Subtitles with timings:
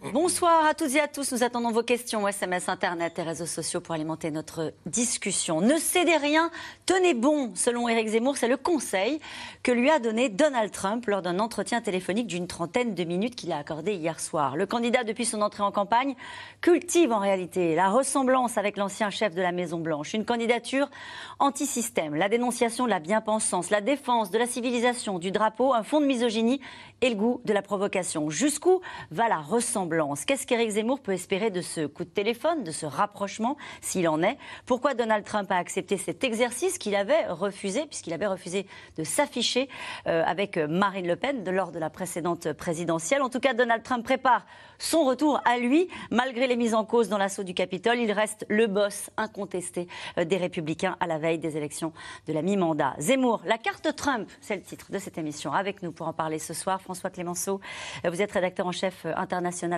[0.00, 1.32] Bonsoir à toutes et à tous.
[1.32, 5.60] Nous attendons vos questions, SMS, Internet et réseaux sociaux pour alimenter notre discussion.
[5.60, 6.52] Ne cédez rien,
[6.86, 9.18] tenez bon, selon Éric Zemmour, c'est le conseil
[9.64, 13.50] que lui a donné Donald Trump lors d'un entretien téléphonique d'une trentaine de minutes qu'il
[13.50, 14.54] a accordé hier soir.
[14.54, 16.14] Le candidat, depuis son entrée en campagne,
[16.60, 20.14] cultive en réalité la ressemblance avec l'ancien chef de la Maison-Blanche.
[20.14, 20.88] Une candidature
[21.40, 26.00] anti-système, la dénonciation de la bien-pensance, la défense de la civilisation, du drapeau, un fond
[26.00, 26.60] de misogynie
[27.00, 28.30] et le goût de la provocation.
[28.30, 29.87] Jusqu'où va la ressemblance
[30.26, 34.22] Qu'est-ce qu'Éric Zemmour peut espérer de ce coup de téléphone, de ce rapprochement, s'il en
[34.22, 34.36] est?
[34.66, 39.68] Pourquoi Donald Trump a accepté cet exercice qu'il avait refusé, puisqu'il avait refusé de s'afficher
[40.06, 43.22] euh, avec Marine Le Pen lors de la précédente présidentielle?
[43.22, 44.44] En tout cas, Donald Trump prépare
[44.78, 45.88] son retour à lui.
[46.10, 50.24] Malgré les mises en cause dans l'assaut du Capitole, il reste le boss incontesté euh,
[50.24, 51.92] des Républicains à la veille des élections
[52.26, 52.94] de la mi-mandat.
[52.98, 55.52] Zemmour, la carte Trump, c'est le titre de cette émission.
[55.52, 57.60] Avec nous pour en parler ce soir, François Clémenceau.
[58.04, 59.12] Euh, vous êtes rédacteur en chef euh,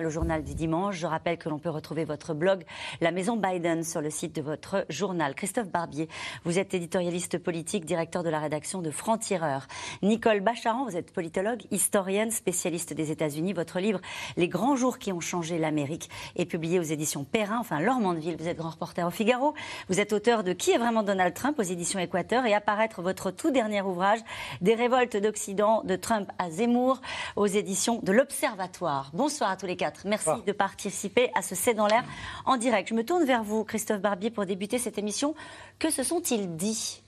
[0.05, 0.95] au journal du dimanche.
[0.95, 2.63] Je rappelle que l'on peut retrouver votre blog
[3.01, 5.35] La Maison Biden sur le site de votre journal.
[5.35, 6.07] Christophe Barbier,
[6.45, 9.67] vous êtes éditorialiste politique, directeur de la rédaction de Franc-Tireur.
[10.01, 13.53] Nicole Bacharan, vous êtes politologue, historienne, spécialiste des États-Unis.
[13.53, 13.99] Votre livre
[14.37, 18.37] Les grands jours qui ont changé l'Amérique est publié aux éditions Perrin, enfin Laure Mandeville,
[18.37, 19.53] vous êtes grand reporter au Figaro.
[19.89, 23.31] Vous êtes auteur de Qui est vraiment Donald Trump aux éditions Équateur et apparaître votre
[23.31, 24.19] tout dernier ouvrage
[24.61, 27.01] Des révoltes d'Occident de Trump à Zemmour
[27.35, 29.11] aux éditions de l'Observatoire.
[29.13, 29.90] Bonsoir à tous les quatre.
[30.05, 32.03] Merci de participer à ce C'est dans l'air
[32.45, 32.89] en direct.
[32.89, 35.35] Je me tourne vers vous, Christophe Barbier, pour débuter cette émission.
[35.79, 37.01] Que se sont-ils dit?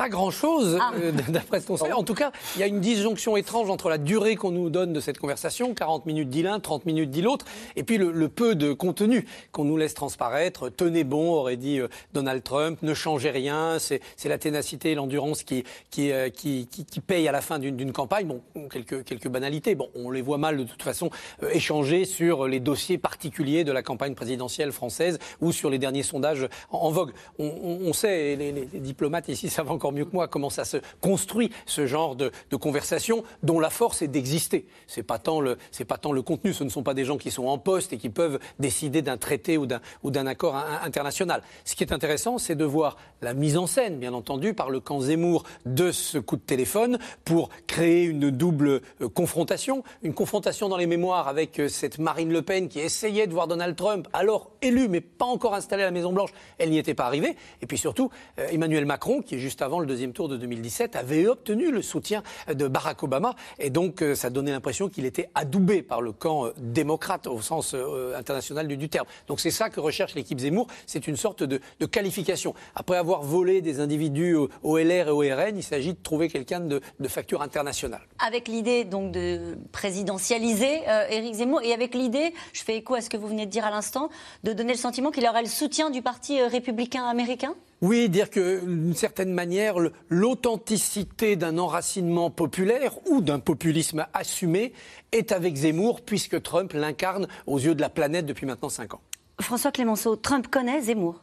[0.00, 0.92] Pas grand-chose, ah.
[0.96, 1.92] euh, d'après ce qu'on sait.
[1.92, 4.94] En tout cas, il y a une disjonction étrange entre la durée qu'on nous donne
[4.94, 7.44] de cette conversation, 40 minutes dit l'un, 30 minutes dit l'autre,
[7.76, 10.70] et puis le, peu de contenu qu'on nous laisse transparaître.
[10.70, 15.42] Tenez bon, aurait dit euh, Donald Trump, ne changez rien, c'est la ténacité et l'endurance
[15.42, 18.26] qui, qui, euh, qui, qui, payent à la fin d'une campagne.
[18.26, 19.74] Bon, quelques, quelques banalités.
[19.74, 21.10] Bon, on les voit mal de toute façon
[21.52, 26.48] échanger sur les dossiers particuliers de la campagne présidentielle française ou sur les derniers sondages
[26.70, 27.12] en, vogue.
[27.38, 31.50] On, sait, les, les diplomates ici savent encore mieux que moi comment ça se construit,
[31.66, 32.30] ce genre de,
[32.60, 34.66] conversation, dont la force est d'exister.
[34.86, 35.56] C'est pas tant le,
[35.88, 36.52] pas tant le contenu.
[36.52, 39.16] Ce ne sont pas des gens qui sont en poste et qui peuvent décider d'un
[39.16, 41.42] traité ou d'un, ou d'un accord international.
[41.64, 44.80] Ce qui est intéressant, c'est de voir la mise en scène, bien entendu, par le
[44.80, 50.68] camp Zemmour de ce coup de téléphone pour créer une double euh, confrontation, une confrontation
[50.68, 54.08] dans les mémoires avec euh, cette Marine Le Pen qui essayait de voir Donald Trump,
[54.12, 57.36] alors élu mais pas encore installé à la Maison Blanche, elle n'y était pas arrivée.
[57.62, 61.26] Et puis surtout euh, Emmanuel Macron qui juste avant le deuxième tour de 2017, avait
[61.26, 63.34] obtenu le soutien de Barack Obama.
[63.58, 67.40] Et donc, euh, ça donnait l'impression qu'il était adoubé par le camp euh, démocrate au
[67.40, 69.06] sens euh, international du, terme.
[69.26, 70.66] Donc, c'est ça que recherche l'équipe Zemmour.
[70.86, 72.54] C'est une sorte de, qualification.
[72.74, 76.60] Après avoir volé des individus au, LR et au RN, il s'agit de trouver quelqu'un
[76.60, 78.02] de, facture internationale.
[78.24, 83.10] Avec l'idée donc de présidentialiser Éric Zemmour et avec l'idée, je fais écho à ce
[83.10, 84.10] que vous venez de dire à l'instant,
[84.44, 87.54] de donner le sentiment qu'il aurait le soutien du Parti républicain américain?
[87.80, 89.76] Oui, dire que d'une certaine manière,
[90.10, 94.74] l'authenticité d'un enracinement populaire ou d'un populisme assumé
[95.12, 99.00] est avec Zemmour, puisque Trump l'incarne aux yeux de la planète depuis maintenant cinq ans.
[99.40, 101.22] François Clémenceau, Trump connaît Zemmour?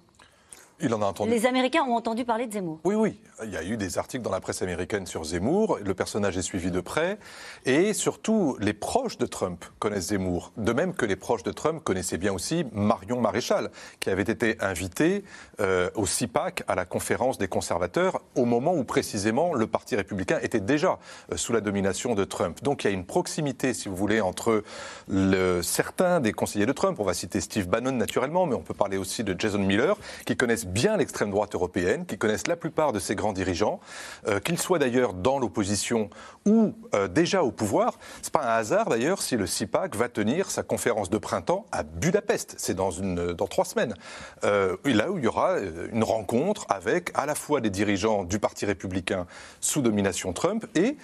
[0.79, 1.31] Il en a entendu.
[1.31, 2.79] Les Américains ont entendu parler de Zemmour.
[2.83, 3.19] Oui, oui.
[3.43, 5.79] Il y a eu des articles dans la presse américaine sur Zemmour.
[5.83, 7.17] Le personnage est suivi de près.
[7.65, 10.51] Et surtout, les proches de Trump connaissent Zemmour.
[10.57, 14.57] De même que les proches de Trump connaissaient bien aussi Marion Maréchal, qui avait été
[14.59, 15.23] invitée
[15.59, 20.39] euh, au CIPAC, à la conférence des conservateurs, au moment où précisément le Parti républicain
[20.41, 20.99] était déjà
[21.31, 22.61] euh, sous la domination de Trump.
[22.63, 24.63] Donc il y a une proximité, si vous voulez, entre
[25.07, 26.99] le, certains des conseillers de Trump.
[26.99, 30.35] On va citer Steve Bannon naturellement, mais on peut parler aussi de Jason Miller, qui
[30.35, 33.79] connaissent bien l'extrême droite européenne, qui connaissent la plupart de ces grands dirigeants,
[34.27, 36.09] euh, qu'ils soient d'ailleurs dans l'opposition
[36.45, 37.97] ou euh, déjà au pouvoir.
[38.21, 41.83] C'est pas un hasard d'ailleurs si le CIPAC va tenir sa conférence de printemps à
[41.83, 42.55] Budapest.
[42.57, 43.95] C'est dans, dans trois semaines.
[44.43, 45.57] Euh, là où il y aura
[45.91, 49.27] une rencontre avec à la fois des dirigeants du Parti républicain
[49.61, 50.97] sous domination Trump et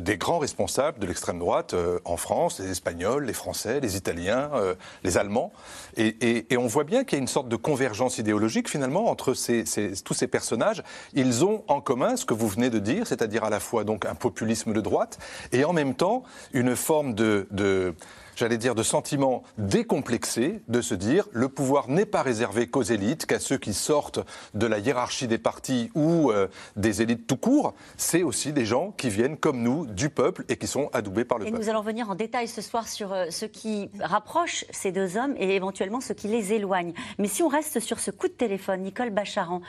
[0.00, 1.74] des grands responsables de l'extrême droite
[2.04, 4.50] en France, les Espagnols, les Français, les Italiens,
[5.02, 5.52] les Allemands.
[5.96, 9.34] Et, et on voit bien qu'il y a une sorte de convergence idéologique finalement entre
[10.04, 10.82] tous ces personnages,
[11.14, 14.06] ils ont en commun ce que vous venez de dire, c'est-à-dire à la fois donc
[14.06, 15.18] un populisme de droite
[15.52, 16.22] et en même temps
[16.52, 17.46] une forme de
[18.40, 23.26] j'allais dire, de sentiment décomplexé de se dire le pouvoir n'est pas réservé qu'aux élites,
[23.26, 24.20] qu'à ceux qui sortent
[24.54, 27.74] de la hiérarchie des partis ou euh, des élites tout court.
[27.98, 31.38] C'est aussi des gens qui viennent comme nous du peuple et qui sont adoubés par
[31.38, 31.62] le et peuple.
[31.62, 35.34] nous allons venir en détail ce soir sur euh, ce qui rapproche ces deux hommes
[35.36, 36.94] et éventuellement ce qui les éloigne.
[37.18, 39.60] Mais si on reste sur ce coup de téléphone, Nicole Bacharan,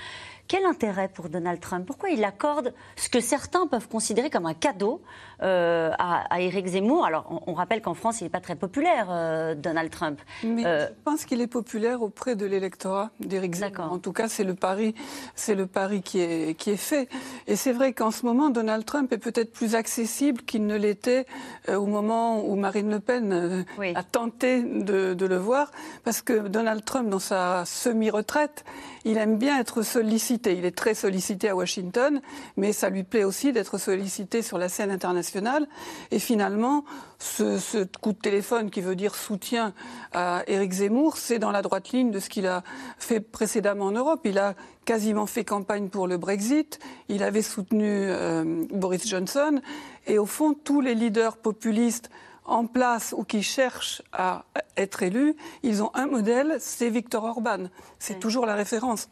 [0.52, 1.86] quel intérêt pour Donald Trump?
[1.86, 5.02] Pourquoi il accorde ce que certains peuvent considérer comme un cadeau
[5.44, 7.06] euh, à, à Éric Zemmour?
[7.06, 10.20] Alors, on, rappelle qu'en France, il n'est pas très populaire, euh, Donald Trump.
[10.44, 13.94] Mais euh, je pense qu'il est populaire auprès de l'électorat d'Éric Zemmour.
[13.94, 14.94] En tout cas, c'est le pari,
[15.36, 17.08] c'est le pari qui est, qui est fait.
[17.48, 21.28] Et c'est vrai qu'en ce moment, Donald Trump est peut-être plus accessible qu'il ne l'était
[21.70, 23.66] au moment où Marine Le Pen
[23.96, 25.72] a tenté de, de le voir,
[26.04, 28.66] parce que Donald Trump, dans sa semi-retraite,
[29.06, 32.22] il aime bien être sollicité il est très sollicité à Washington,
[32.58, 35.68] mais ça lui plaît aussi d'être sollicité sur la scène internationale.
[36.12, 36.84] Et finalement,
[37.20, 39.74] ce, coup de téléphone qui veut dire soutien
[40.14, 42.64] à Éric Zemmour, c'est dans la droite ligne de ce qu'il a
[42.98, 44.22] fait précédemment en Europe.
[44.26, 44.56] Il a
[44.86, 49.62] quasiment fait campagne pour le Brexit, il avait soutenu euh, Boris Johnson,
[50.08, 52.10] et au fond, tous les leaders populistes
[52.46, 54.46] en place ou qui cherchent à
[54.78, 57.66] être élus, ils ont un modèle, c'est Viktor Orban.
[58.00, 59.10] C'est toujours la référence.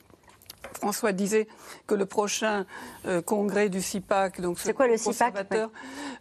[0.80, 1.48] François disait
[1.88, 2.66] que le prochain
[3.06, 5.70] euh, congrès du CIPAC, donc ce quoi, le conservateur,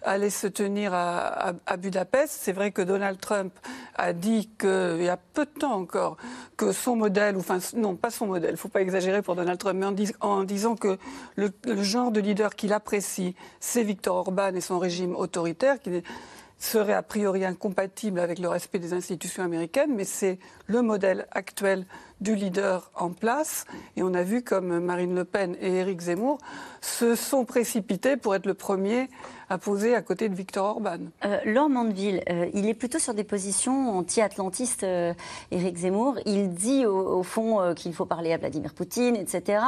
[0.03, 2.37] allait se tenir à, Budapest.
[2.41, 3.53] C'est vrai que Donald Trump
[3.95, 6.17] a dit qu'il y a peu de temps encore
[6.57, 9.59] que son modèle, enfin non, pas son modèle, il ne faut pas exagérer pour Donald
[9.59, 10.99] Trump, mais en, disant que
[11.37, 16.03] le, le, genre de leader qu'il apprécie, c'est Viktor Orban et son régime autoritaire, qui
[16.59, 21.87] serait a priori incompatible avec le respect des institutions américaines, mais c'est le modèle actuel
[22.21, 23.65] du leader en place.
[23.97, 26.39] Et on a vu comme Marine Le Pen et Éric Zemmour
[26.81, 29.09] se sont précipités pour être le premier
[29.51, 30.99] à poser à côté de Victor Orban.
[31.25, 35.15] Euh, Laure Mandeville, euh, il est plutôt sur des positions anti-atlantistes, euh,
[35.51, 36.17] Éric Zemmour.
[36.27, 39.63] Il dit au, fond euh, qu'il faut parler à Vladimir Poutine, etc.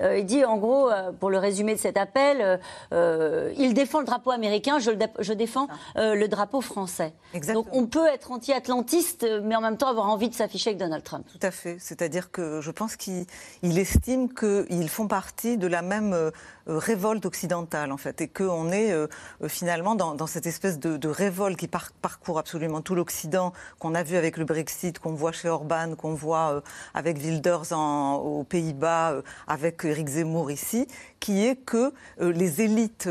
[0.00, 2.60] il dit en gros, pour le résumé de cet appel,
[2.92, 7.12] il défend le drapeau américain, je, je défends le drapeau français.
[7.34, 7.64] Exactement.
[7.64, 11.04] Donc on peut être anti-atlantiste, mais en même temps avoir envie de s'afficher avec Donald
[11.04, 11.26] Trump.
[11.30, 11.78] Tout à fait.
[11.90, 13.26] C'est-à-dire que je pense qu'il
[13.62, 16.30] estime qu'ils font partie de la même euh,
[16.78, 19.06] révolte occidentale, en fait, et qu'on est euh,
[19.48, 24.36] finalement dans, cette espèce de, révolte qui parcourt absolument tout l'Occident, qu'on a vu avec
[24.36, 26.60] le Brexit, qu'on voit chez Orban, qu'on voit euh,
[26.94, 30.86] avec Wilders aux Pays-Bas, avec Eric Zemmour ici,
[31.18, 33.08] qui est que les élites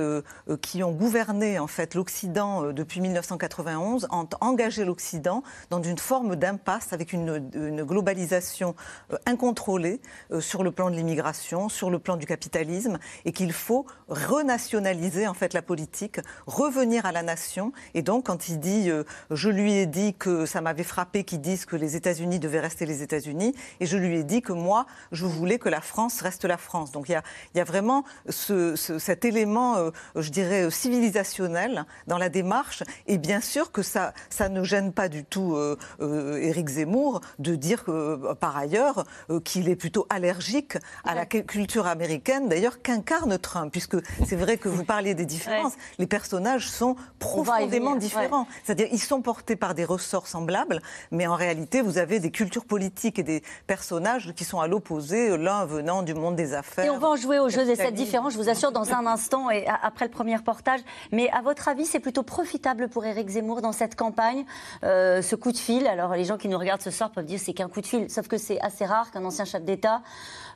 [0.62, 6.94] qui ont gouverné en fait l'Occident depuis 1991 ont engagé l'Occident dans une forme d'impasse
[6.94, 8.76] avec une, une globalisation
[9.12, 10.02] euh, incontrôlée
[10.32, 15.28] euh, sur le plan de l'immigration, sur le plan du capitalisme, et qu'il faut renationaliser
[15.28, 17.72] en fait la politique, revenir à la nation.
[17.96, 21.42] Et donc, quand il dit, euh, je lui ai dit que ça m'avait frappé qu'ils
[21.42, 24.86] disent que les États-Unis devaient rester les États-Unis, et je lui ai dit que moi,
[25.12, 26.92] je voulais que la France reste la France.
[26.92, 27.24] Donc, il y a,
[27.56, 32.84] il y a vraiment ce, cet élément, je dirais, civilisationnel dans la démarche.
[33.08, 35.58] Et bien sûr que ça, ça ne gêne pas du tout
[36.00, 41.88] Éric Zemmour de dire que, par ailleurs euh, qu'il est plutôt allergique à la culture
[41.88, 46.96] américaine, d'ailleurs qu'incarne Trump, puisque c'est vrai que vous parliez des différences, les personnages sont
[47.20, 48.48] profondément différents.
[48.64, 50.82] C'est-à-dire ils sont portés par des ressorts semblables,
[51.12, 55.38] mais en réalité vous avez des cultures politiques et des personnages qui sont à l'opposé,
[55.38, 56.86] l'un venant du monde des affaires.
[56.86, 59.06] Et on va en jouer au jeu de cette différence, je vous assure, dans un
[59.06, 60.82] instant et après le premier reportage.
[61.12, 64.46] Mais à votre avis, c'est plutôt profitable pour Éric Zemmour dans cette campagne,
[64.84, 65.88] euh, ce coup de fil?
[65.88, 68.10] Alors les gens qui nous regardent ce soir peuvent dire c'est qu'un coup de fil,
[68.10, 70.02] sauf que c'est assez rare qu'un ancien chef d'État.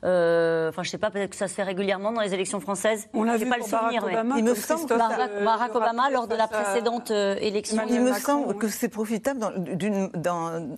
[0.04, 3.08] Euh, enfin, je sais pas, peut-être que ça se fait régulièrement dans les élections françaises.
[3.14, 4.04] On l'a vu pas le souvenir.
[4.04, 7.84] Obama, Il me semble que Barack, Obama lors de la précédente euh, élection.
[7.88, 9.52] Il me semble que c'est profitable dans,
[10.16, 10.76] dans,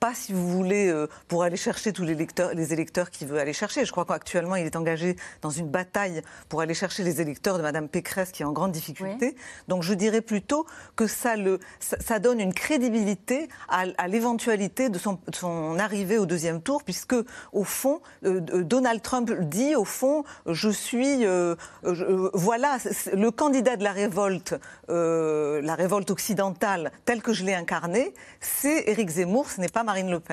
[0.00, 3.38] pas, si vous voulez, euh, pour aller chercher tous les, lecteurs, les électeurs qu'il veut
[3.38, 3.84] aller chercher.
[3.84, 7.62] Je crois qu'actuellement, il est engagé dans une bataille pour aller chercher les électeurs de
[7.62, 9.36] Mme Pécresse, qui est en grande difficulté.
[9.68, 10.66] Donc, je dirais plutôt
[10.96, 16.62] que ça, le, ça, donne une crédibilité à, l'éventualité de son, son, arrivée au deuxième
[16.62, 17.16] tour, puisque,
[17.52, 21.26] au fond, euh, euh, Donald Trump dit, au fond, je suis,
[21.82, 22.78] voilà,
[23.12, 24.54] le candidat de la révolte,
[24.88, 29.84] la révolte occidentale, telle que je l'ai incarnée, c'est Éric Zemmour, ce n'est pas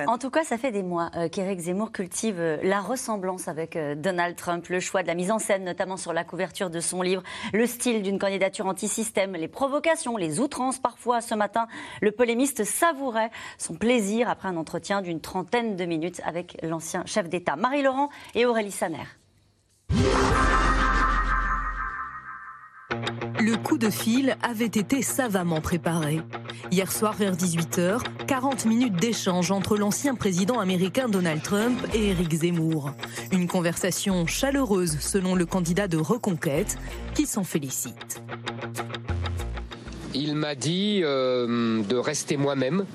[0.06, 3.76] En tout cas, ça fait des mois euh, qu'Éric Zemmour cultive euh, la ressemblance avec
[3.76, 6.80] euh, Donald Trump, le choix de la mise en scène, notamment sur la couverture de
[6.80, 7.22] son livre,
[7.52, 11.20] le style d'une candidature anti-système, les provocations, les outrances parfois.
[11.20, 11.66] Ce matin,
[12.00, 17.28] le polémiste savourait son plaisir après un entretien d'une trentaine de minutes avec l'ancien chef
[17.28, 19.04] d'État Marie-Laurent et Aurélie Saner.
[23.40, 26.20] Le coup de fil avait été savamment préparé.
[26.70, 32.34] Hier soir vers 18h, 40 minutes d'échange entre l'ancien président américain Donald Trump et Éric
[32.34, 32.92] Zemmour.
[33.32, 36.78] Une conversation chaleureuse selon le candidat de Reconquête
[37.14, 38.22] qui s'en félicite.
[40.14, 42.86] Il m'a dit euh, de rester moi-même,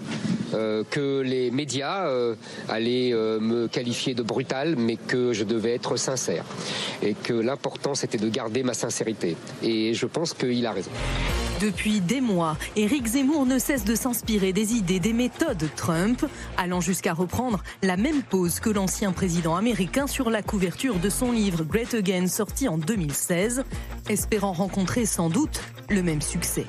[0.53, 2.35] euh, que les médias euh,
[2.69, 6.45] allaient me qualifier de brutal, mais que je devais être sincère.
[7.01, 9.35] Et que l'important, c'était de garder ma sincérité.
[9.61, 10.91] Et je pense qu'il a raison.
[11.61, 16.25] Depuis des mois, Éric Zemmour ne cesse de s'inspirer des idées, des méthodes Trump,
[16.57, 21.31] allant jusqu'à reprendre la même pose que l'ancien président américain sur la couverture de son
[21.31, 23.63] livre Great Again sorti en 2016,
[24.09, 26.65] espérant rencontrer sans doute le même succès.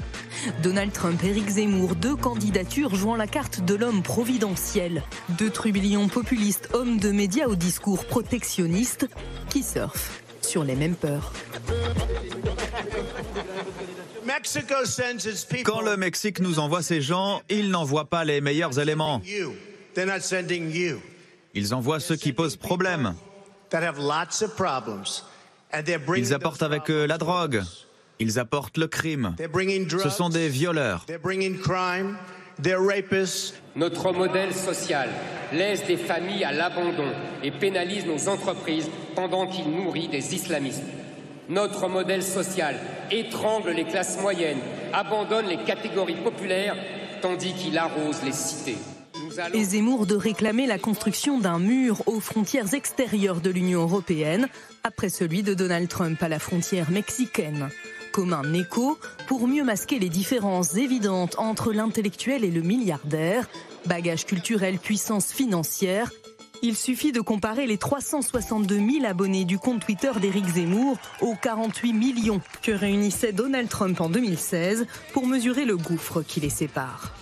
[0.62, 6.68] Donald Trump, Éric Zemmour, deux candidatures jouant la carte de l'homme providentiel, deux trublions populistes,
[6.72, 9.08] hommes de médias au discours protectionniste,
[9.48, 11.32] qui surfent sur les mêmes peurs.
[15.64, 19.20] Quand le Mexique nous envoie ces gens, il n'envoie pas les meilleurs éléments.
[21.54, 23.14] Ils envoient ceux qui posent problème.
[26.16, 27.62] Ils apportent avec eux la drogue.
[28.18, 29.34] Ils apportent le crime.
[30.02, 31.06] Ce sont des violeurs.
[33.76, 35.10] Notre modèle social
[35.52, 37.12] laisse des familles à l'abandon
[37.42, 40.82] et pénalise nos entreprises pendant qu'il nourrit des islamistes.
[41.48, 42.76] Notre modèle social
[43.10, 44.60] étrangle les classes moyennes,
[44.94, 46.76] abandonne les catégories populaires,
[47.20, 48.78] tandis qu'il arrose les cités.
[49.52, 54.48] Et Zemmour de réclamer la construction d'un mur aux frontières extérieures de l'Union européenne,
[54.84, 57.68] après celui de Donald Trump à la frontière mexicaine.
[58.12, 58.96] Comme un écho
[59.26, 63.48] pour mieux masquer les différences évidentes entre l'intellectuel et le milliardaire,
[63.86, 66.10] bagage culturel, puissance financière,
[66.62, 71.92] il suffit de comparer les 362 000 abonnés du compte Twitter d'Éric Zemmour aux 48
[71.92, 77.12] millions que réunissait Donald Trump en 2016 pour mesurer le gouffre qui les sépare.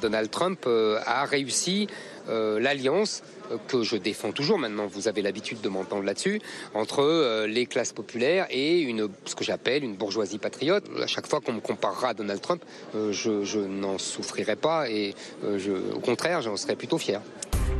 [0.00, 1.86] Donald Trump euh, a réussi
[2.28, 6.40] euh, l'alliance euh, que je défends toujours maintenant, vous avez l'habitude de m'entendre là-dessus,
[6.74, 10.84] entre les classes populaires et ce que j'appelle une bourgeoisie patriote.
[11.02, 12.62] À chaque fois qu'on me comparera à Donald Trump,
[12.94, 17.20] je, n'en souffrirai pas et au contraire, j'en serais plutôt fier.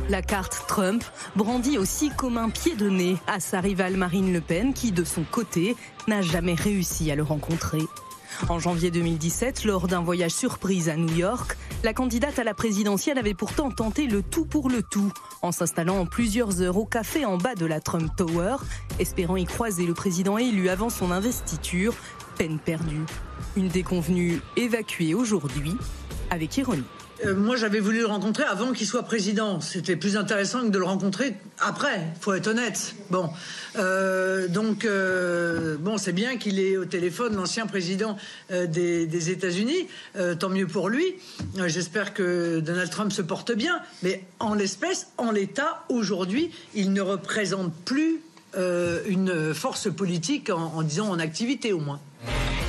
[0.09, 1.03] La carte Trump
[1.35, 5.03] brandit aussi comme un pied de nez à sa rivale Marine Le Pen qui, de
[5.03, 5.75] son côté,
[6.07, 7.79] n'a jamais réussi à le rencontrer.
[8.49, 13.17] En janvier 2017, lors d'un voyage surprise à New York, la candidate à la présidentielle
[13.17, 15.11] avait pourtant tenté le tout pour le tout,
[15.41, 18.57] en s'installant plusieurs heures au café en bas de la Trump Tower,
[18.99, 21.93] espérant y croiser le président élu avant son investiture,
[22.37, 23.05] peine perdue.
[23.55, 25.75] Une déconvenue évacuée aujourd'hui,
[26.29, 26.83] avec ironie.
[27.25, 29.61] Euh, moi, j'avais voulu le rencontrer avant qu'il soit président.
[29.61, 32.95] C'était plus intéressant que de le rencontrer après, faut être honnête.
[33.09, 33.29] Bon,
[33.77, 38.17] euh, donc, euh, bon, c'est bien qu'il ait au téléphone l'ancien président
[38.49, 39.87] des, des États-Unis.
[40.39, 41.15] tant mieux pour lui.
[41.67, 43.79] J'espère que Donald Trump se porte bien.
[44.01, 48.19] Mais en l'espèce, en l'état, aujourd'hui, il ne représente plus
[48.55, 51.99] une force politique en, en disant en activité au moins.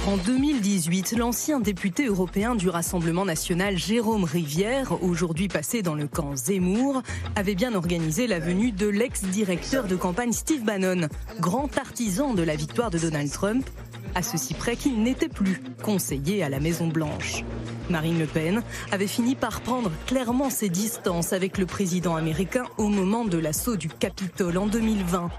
[0.06, 6.37] En 2018, l'ancien député européen du Rassemblement national Jérôme Rivière, aujourd'hui passé dans le camp
[6.37, 7.02] Zemmour,
[7.37, 11.08] avait bien organisé la venue de l'ex-directeur de campagne Steve Bannon,
[11.40, 13.66] grand artisan de la victoire de Donald Trump,
[14.14, 17.42] à ceci près qu'il n'était plus conseiller à la Maison-Blanche.
[17.88, 22.88] Marine Le Pen avait fini par prendre clairement ses distances avec le président américain au
[22.88, 25.30] moment de l'assaut du Capitole en 2020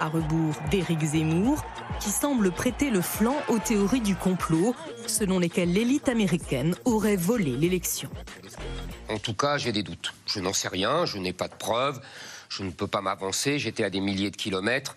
[0.00, 1.64] à rebours d'Éric Zemmour,
[2.00, 4.74] qui semble prêter le flanc aux théories du complot,
[5.06, 8.08] selon lesquelles l'élite américaine aurait volé l'élection.
[9.08, 10.14] En tout cas, j'ai des doutes.
[10.26, 12.00] Je n'en sais rien, je n'ai pas de preuves,
[12.48, 14.96] je ne peux pas m'avancer, j'étais à des milliers de kilomètres.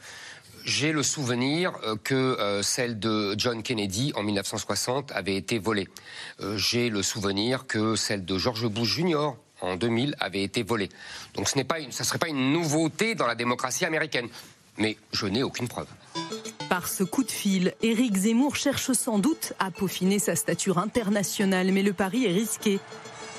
[0.64, 5.88] J'ai le souvenir euh, que euh, celle de John Kennedy en 1960 avait été volée.
[6.40, 9.32] Euh, j'ai le souvenir que celle de George Bush Jr
[9.62, 10.90] en 2000 avait été volée.
[11.36, 14.28] Donc ce n'est pas ça ne serait pas une nouveauté dans la démocratie américaine
[14.82, 15.88] mais je n'ai aucune preuve.
[16.70, 21.72] Par ce coup de fil, Éric Zemmour cherche sans doute à peaufiner sa stature internationale,
[21.72, 22.80] mais le pari est risqué.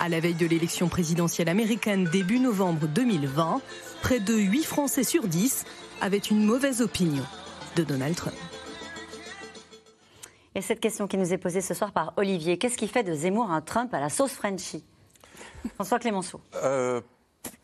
[0.01, 3.61] À la veille de l'élection présidentielle américaine début novembre 2020,
[4.03, 5.65] près de 8 Français sur 10
[6.01, 7.25] avaient une mauvaise opinion
[7.77, 8.37] de Donald Trump.
[10.55, 13.15] Et cette question qui nous est posée ce soir par Olivier, qu'est-ce qui fait de
[13.15, 14.85] Zemmour un Trump à la sauce Frenchy
[15.75, 16.41] François Clémenceau.
[16.57, 17.01] Euh,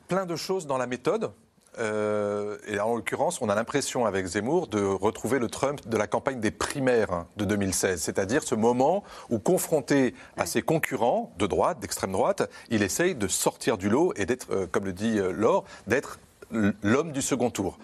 [0.08, 1.32] plein de choses dans la méthode.
[1.78, 6.06] Euh, et en l'occurrence, on a l'impression avec Zemmour de retrouver le Trump de la
[6.06, 11.80] campagne des primaires de 2016, c'est-à-dire ce moment où, confronté à ses concurrents de droite,
[11.80, 15.32] d'extrême droite, il essaye de sortir du lot et d'être, euh, comme le dit euh,
[15.32, 16.18] Laure, d'être
[16.50, 17.78] l'homme du second tour.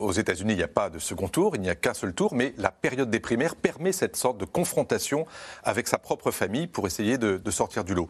[0.00, 2.34] aux États-Unis, il n'y a pas de second tour, il n'y a qu'un seul tour,
[2.34, 5.26] mais la période des primaires permet cette sorte de confrontation
[5.64, 8.08] avec sa propre famille pour essayer de, sortir du lot.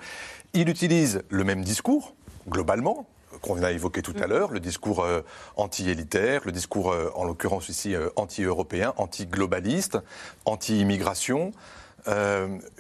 [0.53, 2.15] Il utilise le même discours,
[2.49, 3.07] globalement,
[3.41, 4.31] qu'on a évoqué tout à mm.
[4.31, 5.23] l'heure, le discours euh,
[5.57, 9.99] anti-élitaire, le discours, euh, en l'occurrence ici, euh, anti-européen, anti-globaliste,
[10.45, 11.53] anti-immigration.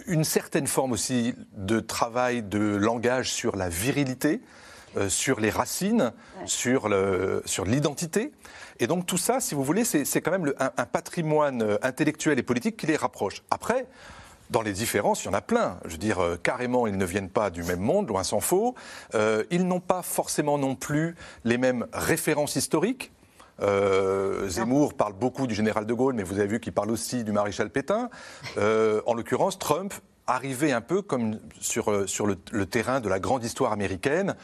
[0.07, 4.41] une certaine forme aussi de travail de langage sur la virilité,
[5.09, 6.13] sur les racines,
[6.47, 6.89] sur
[7.67, 8.33] l'identité.
[8.81, 12.43] Et donc tout ça, si vous voulez, c'est quand même un, patrimoine euh, intellectuel et
[12.43, 13.43] politique qui les rapproche.
[13.51, 13.87] Après,
[14.51, 15.79] dans les différences, il y en a plein.
[15.85, 18.75] Je veux dire, euh, carrément, ils ne viennent pas du même monde, loin s'en faut.
[19.15, 23.13] Euh, ils n'ont pas forcément non plus les mêmes références historiques.
[24.47, 27.33] Zemmour parle beaucoup du général de Gaulle, mais vous avez vu qu'il parle aussi du
[27.33, 28.09] maréchal Pétain.
[28.57, 29.93] en l'occurrence, Trump
[30.29, 32.37] arrivait un peu comme sur, sur le,
[32.67, 34.37] terrain de la grande histoire américaine,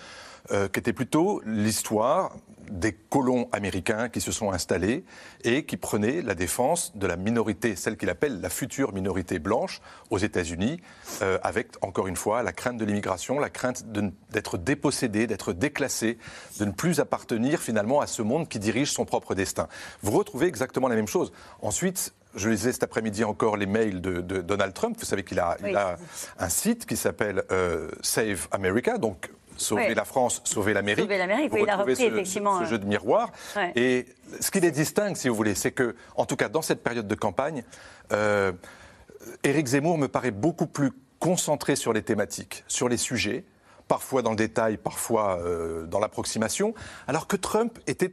[0.51, 2.33] qui était plutôt l'histoire
[2.71, 5.05] des colons américains qui se sont installés
[5.43, 9.81] et qui prenaient la défense de la minorité, celle qu'il appelle la future minorité blanche
[10.11, 10.81] aux États-Unis,
[11.23, 13.85] euh, avec encore une fois la crainte de l'immigration, la crainte
[14.31, 16.19] d'être dépossédé, d'être déclassé,
[16.59, 19.69] de ne plus appartenir finalement à ce monde qui dirige son propre destin.
[20.03, 21.33] Vous retrouvez exactement la même chose.
[21.63, 24.97] Ensuite, je lisais cet après-midi encore les mails de, Donald Trump.
[24.99, 25.97] Vous savez qu'il a, a,
[26.39, 31.05] un site qui s'appelle euh, Save America, donc Sauver la France, sauver l'Amérique.
[31.05, 32.61] Sauver l'Amérique, oui, il a repris ce, effectivement.
[32.61, 33.31] Ce, jeu de miroir.
[33.77, 34.07] Et
[34.41, 37.07] ce qui les distingue, si vous voulez, c'est que, en tout cas, dans cette période
[37.07, 37.65] de campagne,
[38.13, 38.53] euh,
[39.43, 43.45] Éric Zemmour me paraît beaucoup plus concentré sur les thématiques, sur les sujets,
[43.89, 46.75] parfois dans le détail, parfois euh, dans l'approximation,
[47.07, 48.13] alors que Trump était,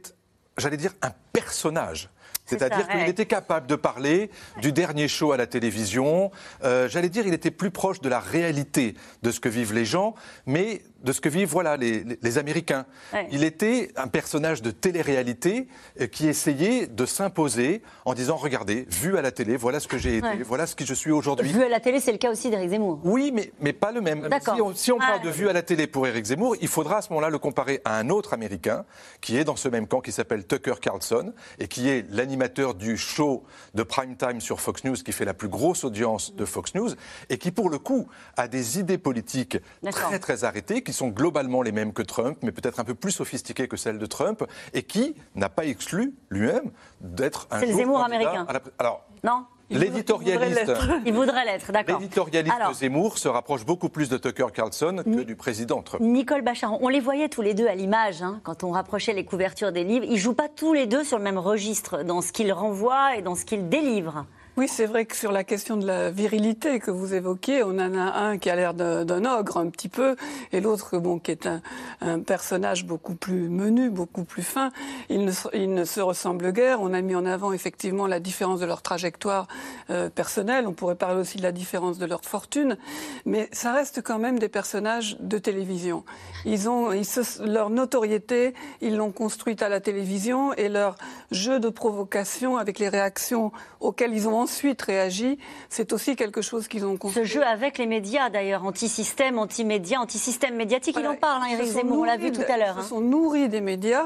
[0.56, 2.10] j'allais dire, un personnage.
[2.44, 4.30] C'est-à-dire qu'il était capable de parler
[4.60, 6.30] du dernier show à la télévision.
[6.64, 9.84] Euh, j'allais dire, il était plus proche de la réalité de ce que vivent les
[9.84, 10.14] gens,
[10.46, 12.86] mais de ce que vivent voilà, les, les, Américains.
[13.30, 15.68] Il était un personnage de télé-réalité
[16.00, 19.98] euh, qui essayait de s'imposer en disant Regardez, vu à la télé, voilà ce que
[19.98, 21.52] j'ai été, voilà ce que je suis aujourd'hui.
[21.52, 23.00] Vu à la télé, c'est le cas aussi d'Éric Zemmour.
[23.04, 24.28] Oui, mais, mais pas le même.
[24.42, 26.98] Si on, si on parle de vu à la télé pour Éric Zemmour, il faudra
[26.98, 28.84] à ce moment-là le comparer à un autre Américain
[29.20, 32.31] qui est dans ce même camp, qui s'appelle Tucker Carlson, et qui est l'animateur
[32.78, 36.44] du show de prime time sur Fox News, qui fait la plus grosse audience de
[36.44, 36.90] Fox News,
[37.28, 39.58] et qui, pour le coup, a des idées politiques
[39.90, 43.12] très, très arrêtées, qui sont globalement les mêmes que Trump, mais peut-être un peu plus
[43.12, 47.60] sophistiquées que celles de Trump, et qui n'a pas exclu lui-même d'être un.
[47.60, 48.46] C'est le Zemmour américain.
[48.78, 49.06] Alors.
[49.24, 50.72] Non L'éditorialiste.
[51.06, 51.98] Il voudrait l'être, d'accord.
[51.98, 56.02] L'éditorialiste de Zemmour se rapproche beaucoup plus de Tucker Carlson que du président Trump.
[56.02, 59.24] Nicole Bachar, on les voyait tous les deux à l'image hein, quand on rapprochait les
[59.24, 60.06] couvertures des livres.
[60.08, 63.22] Ils jouent pas tous les deux sur le même registre dans ce qu'ils renvoient et
[63.22, 64.26] dans ce qu'ils délivrent.
[64.58, 67.96] Oui, c'est vrai que sur la question de la virilité que vous évoquez, on en
[67.96, 70.14] a un qui a l'air d'un ogre un petit peu,
[70.52, 74.70] et l'autre bon, qui est un, personnage beaucoup plus menu, beaucoup plus fin.
[75.08, 76.82] Ils ne, se ressemblent guère.
[76.82, 79.48] On a mis en avant effectivement la différence de leur trajectoire
[79.88, 80.66] euh, personnelle.
[80.66, 82.76] On pourrait parler aussi de la différence de leur fortune,
[83.24, 86.04] mais ça reste quand même des personnages de télévision.
[86.44, 90.96] Leur notoriété, ils l'ont construite à la télévision, et leur
[91.30, 96.68] jeu de provocation avec les réactions auxquelles ils ont ensuite réagi, c'est aussi quelque chose
[96.68, 97.26] qu'ils ont construit.
[97.26, 101.66] Ce jeu avec les médias, d'ailleurs, anti-système, anti-médias, anti-système médiatique, il en parle, hein, Eric
[101.66, 102.76] Zemmour, on l'a vu tout à l'heure.
[102.78, 102.88] Ils hein.
[102.88, 104.04] sont nourris des médias.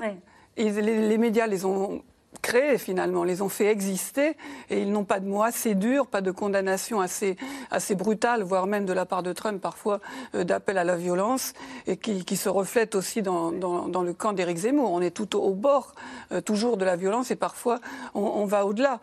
[0.58, 2.02] Et les, médias les ont
[2.42, 4.36] créés finalement, les ont fait exister
[4.70, 7.36] et ils n'ont pas de mots assez durs, pas de condamnation assez,
[7.70, 10.00] assez brutale, voire même de la part de Trump parfois
[10.34, 11.54] euh, d'appel à la violence
[11.86, 14.92] et qui, qui se reflète aussi dans, dans, le camp d'Éric Zemmour.
[14.92, 15.94] On est tout au, bord
[16.32, 17.80] euh, toujours de la violence et parfois
[18.14, 19.00] on, on va au-delà.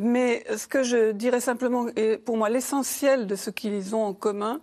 [0.00, 4.14] Mais ce que je dirais simplement, et pour moi l'essentiel de ce qu'ils ont en
[4.14, 4.60] commun,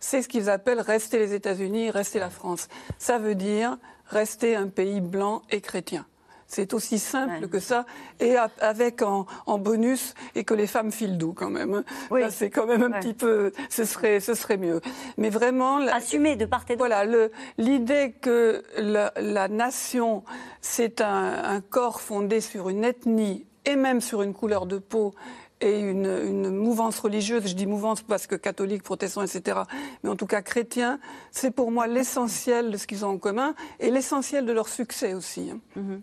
[0.00, 2.68] c'est ce qu'ils appellent rester les États-Unis, rester la France.
[2.98, 3.76] Ça veut dire
[4.08, 6.06] rester un pays blanc et chrétien.
[6.48, 7.86] C'est aussi simple que ça,
[8.20, 9.26] et avec en,
[9.58, 11.82] bonus et que les femmes filent doux quand même.
[12.10, 12.22] Oui.
[12.30, 14.80] C'est quand même un petit peu, ce serait, ce serait mieux.
[15.16, 16.88] Mais vraiment, assumer de part et d'autre.
[16.88, 17.28] Voilà,
[17.58, 20.22] l'idée que la, nation,
[20.60, 25.14] c'est un, corps fondé sur une ethnie et même sur une couleur de peau
[25.60, 29.60] et une, une, mouvance religieuse, je dis mouvance parce que catholique, protestant, etc.,
[30.02, 31.00] mais en tout cas chrétien,
[31.32, 35.14] c'est pour moi l'essentiel de ce qu'ils ont en commun et l'essentiel de leur succès
[35.14, 35.50] aussi.
[35.50, 35.58] Hein.
[35.76, 36.00] Mm-hmm.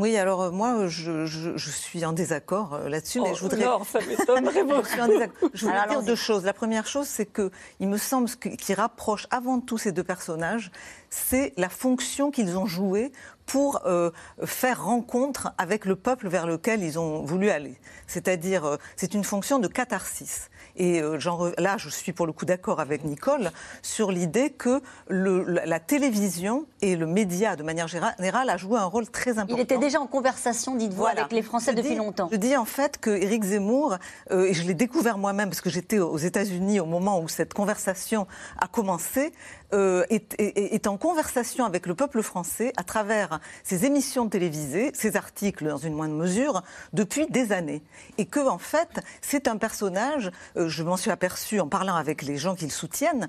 [0.00, 1.26] Oui, alors euh, moi, je,
[1.70, 3.64] suis en désaccord euh, là-dessus, mais oh, je voudrais.
[3.64, 4.88] Non, ça m'étonnerait beaucoup.
[5.54, 6.42] je, voudrais dire deux choses.
[6.44, 10.02] La première chose, c'est que il me semble ce qui rapproche avant tout ces deux
[10.02, 10.70] personnages,
[11.10, 13.12] c'est la fonction qu'ils ont jouée
[13.50, 14.12] pour euh,
[14.44, 17.74] faire rencontre avec le peuple vers lequel ils ont voulu aller.
[18.06, 20.50] C'est-à-dire, euh, c'est une fonction de catharsis.
[20.80, 21.18] Et euh,
[21.58, 23.50] là, je suis pour le coup d'accord avec Nicole
[23.82, 28.86] sur l'idée que le, la, télévision et le média, de manière générale, a joué un
[28.86, 29.56] rôle très important.
[29.56, 32.30] Il était déjà en conversation, dites-vous, avec les Français depuis longtemps.
[32.32, 33.98] Je dis en fait que Éric Zemmour,
[34.30, 37.52] euh, et je l'ai découvert moi-même parce que j'étais aux États-Unis au moment où cette
[37.52, 38.26] conversation
[38.58, 39.34] a commencé,
[39.72, 45.68] euh, est, en conversation avec le peuple français à travers ses émissions télévisées, ses articles
[45.68, 47.82] dans une moindre mesure, depuis des années.
[48.18, 52.22] Et que, en fait, c'est un personnage, euh, je m'en suis aperçu en parlant avec
[52.22, 53.28] les gens qui le soutiennent,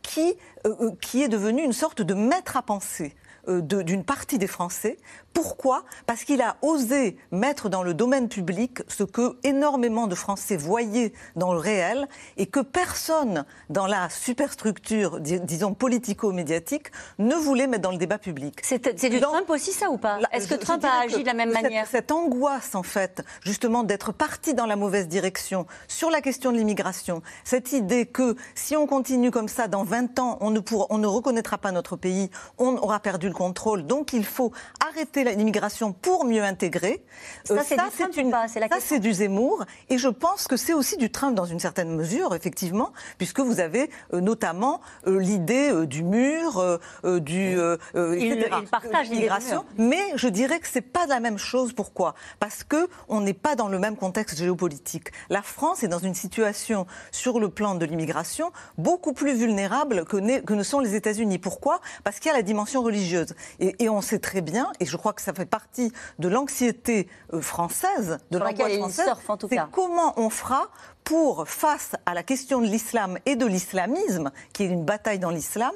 [0.00, 0.34] qui,
[0.66, 3.14] euh, qui est devenu une sorte de maître à penser
[3.48, 4.98] d'une partie des Français
[5.32, 5.84] pourquoi?
[6.06, 11.12] Parce qu'il a osé mettre dans le domaine public ce que énormément de Français voyaient
[11.36, 17.90] dans le réel et que personne dans la superstructure, disons politico-médiatique, ne voulait mettre dans
[17.90, 18.60] le débat public.
[18.62, 20.18] C'est du Trump aussi ça ou pas?
[20.32, 21.86] Est-ce que Trump a agi de la même manière?
[21.86, 26.56] cette, angoisse en fait, justement d'être parti dans la mauvaise direction sur la question de
[26.56, 30.98] l'immigration, cette idée que si on continue comme ça dans 20 ans, on ne, on
[30.98, 34.52] ne reconnaîtra pas notre pays, on aura perdu le contrôle, donc il faut
[34.86, 37.04] arrêter l'immigration pour mieux intégrer.
[37.44, 37.76] Ça, euh, c'est
[38.20, 38.30] une...
[38.30, 38.46] ça,
[38.80, 39.64] c'est du Zemmour.
[39.88, 43.60] Et je pense que c'est aussi du Trump dans une certaine mesure, effectivement, puisque vous
[43.60, 47.56] avez euh, notamment euh, l'idée du mur, du...
[47.94, 49.64] il, partage l'immigration.
[49.78, 51.72] Mais je dirais que c'est pas la même chose.
[51.72, 52.14] Pourquoi?
[52.40, 55.12] Parce que on n'est pas dans le même contexte géopolitique.
[55.30, 60.40] La France est dans une situation, sur le plan de l'immigration, beaucoup plus vulnérable que,
[60.40, 61.38] que ne sont les États-Unis.
[61.38, 61.80] Pourquoi?
[62.04, 63.34] Parce qu'il y a la dimension religieuse.
[63.60, 67.08] Et, et on sait très bien, et je crois que ça fait partie de l'anxiété
[67.32, 69.10] euh, française, de l'angoisse française,
[69.48, 70.68] c'est comment on fera
[71.04, 75.30] pour, face à la question de l'islam et de l'islamisme, qui est une bataille dans
[75.30, 75.72] l'islam,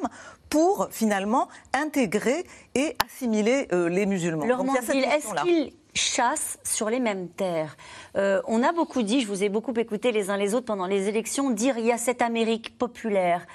[0.49, 4.44] pour finalement intégrer et assimiler euh, les musulmans.
[4.44, 7.77] est-ce qu'il chasse sur les mêmes terres?
[8.16, 10.87] Euh, On a beaucoup dit, je vous ai beaucoup écouté les uns les autres pendant
[10.87, 13.46] les élections, dire il y a cette Amérique populaire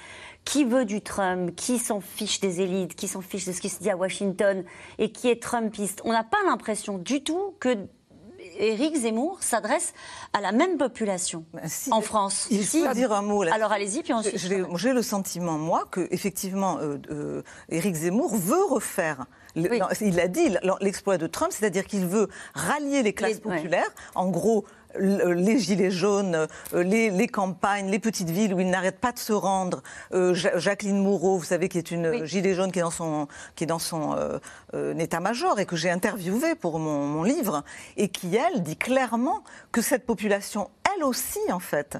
[0.44, 3.68] qui veut du Trump, qui s'en fiche des élites, qui s'en fiche de ce qui
[3.68, 4.64] se dit à Washington
[4.98, 6.00] et qui est Trumpiste.
[6.04, 7.76] On n'a pas l'impression du tout que
[8.58, 9.94] Éric Zemmour s'adresse
[10.32, 11.44] à la même population
[11.90, 12.48] en France.
[12.50, 13.54] Il faut dire un mot là.
[13.54, 14.36] Alors allez-y, puis ensuite.
[14.36, 20.56] J'ai le sentiment, moi, que effectivement, euh, euh, Éric Zemmour veut refaire il a dit
[20.80, 23.90] l'exploit de Trump, c'est-à-dire qu'il veut rallier les classes populaires.
[24.14, 24.64] En gros,
[24.98, 29.32] les gilets jaunes, euh, les, campagnes, les petites villes où il n'arrête pas de se
[29.32, 29.82] rendre.
[30.12, 33.64] Euh, Jacqueline Moureau, vous savez, qui est une gilet jaune qui est dans son, qui
[33.64, 34.16] est dans son
[34.74, 37.62] euh, état-major et que j'ai interviewé pour mon, livre,
[37.96, 40.70] et qui, elle, dit clairement que cette population
[41.02, 41.98] elle aussi, en fait,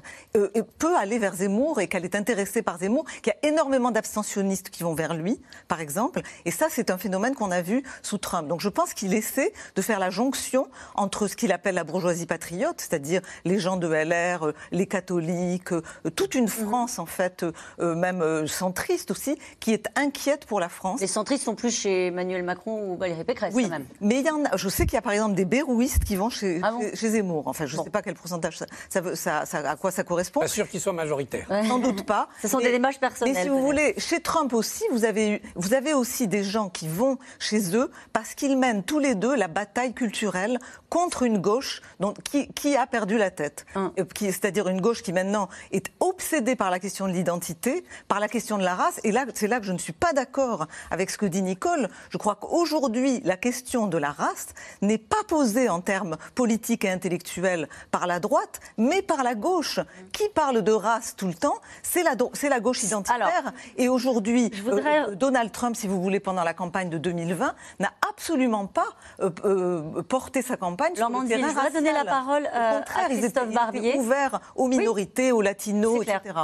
[0.77, 4.69] peut aller vers Zemmour et qu'elle est intéressée par Zemmour, qu'il y a énormément d'abstentionnistes
[4.69, 6.21] qui vont vers lui, par exemple.
[6.45, 8.47] Et ça, c'est un phénomène qu'on a vu sous Trump.
[8.47, 12.25] Donc je pense qu'il essaie de faire la jonction entre ce qu'il appelle la bourgeoisie
[12.25, 15.81] patriote, c'est-à-dire les gens de LR, euh, les catholiques, euh,
[16.15, 17.45] toute une France en fait,
[17.79, 21.01] euh, même centriste aussi, qui est inquiète pour la France.
[21.01, 23.85] Les centristes sont plus chez Emmanuel Macron ou Valérie Pécresse oui, quand même.
[24.01, 26.15] Mais il y en a, je sais qu'il y a par exemple des bérouistes qui
[26.15, 27.47] vont chez, ah chez, Zemmour.
[27.47, 28.57] Enfin, je ne sais pas quel pourcentage
[28.89, 30.41] ça, ça, à quoi ça correspond.
[30.41, 31.47] Pas sûr qu'ils soient majoritaires.
[31.67, 32.29] Sans doute pas.
[32.41, 33.33] Ce sont des démarches personnelles.
[33.35, 36.87] Mais si vous voulez, chez Trump aussi, vous avez, vous avez aussi des gens qui
[36.87, 41.81] vont chez eux parce qu'ils mènent tous les deux la bataille culturelle contre une gauche
[41.99, 43.65] dont, qui, qui a perdu la tête.
[43.75, 43.91] Hum.
[44.19, 48.57] C'est-à-dire une gauche qui maintenant est obsédée par la question de l'identité, par la question
[48.57, 48.99] de la race.
[49.03, 51.89] Et là, c'est là que je ne suis pas d'accord avec ce que dit Nicole.
[52.09, 54.49] Je crois qu'aujourd'hui, la question de la race
[54.81, 59.79] n'est pas posée en termes politiques et intellectuels par la droite, mais par la gauche.
[60.11, 63.53] Qui parle de race tout le temps C'est la, gauche identitaire.
[63.77, 68.67] et aujourd'hui, euh, Donald Trump, si vous voulez, pendant la campagne de 2020, n'a absolument
[68.67, 68.87] pas
[69.21, 73.97] euh, porté sa campagne je voudrais donner la parole euh, à Christophe Barbier.
[73.97, 76.39] ouvert aux minorités, aux latinos, etc.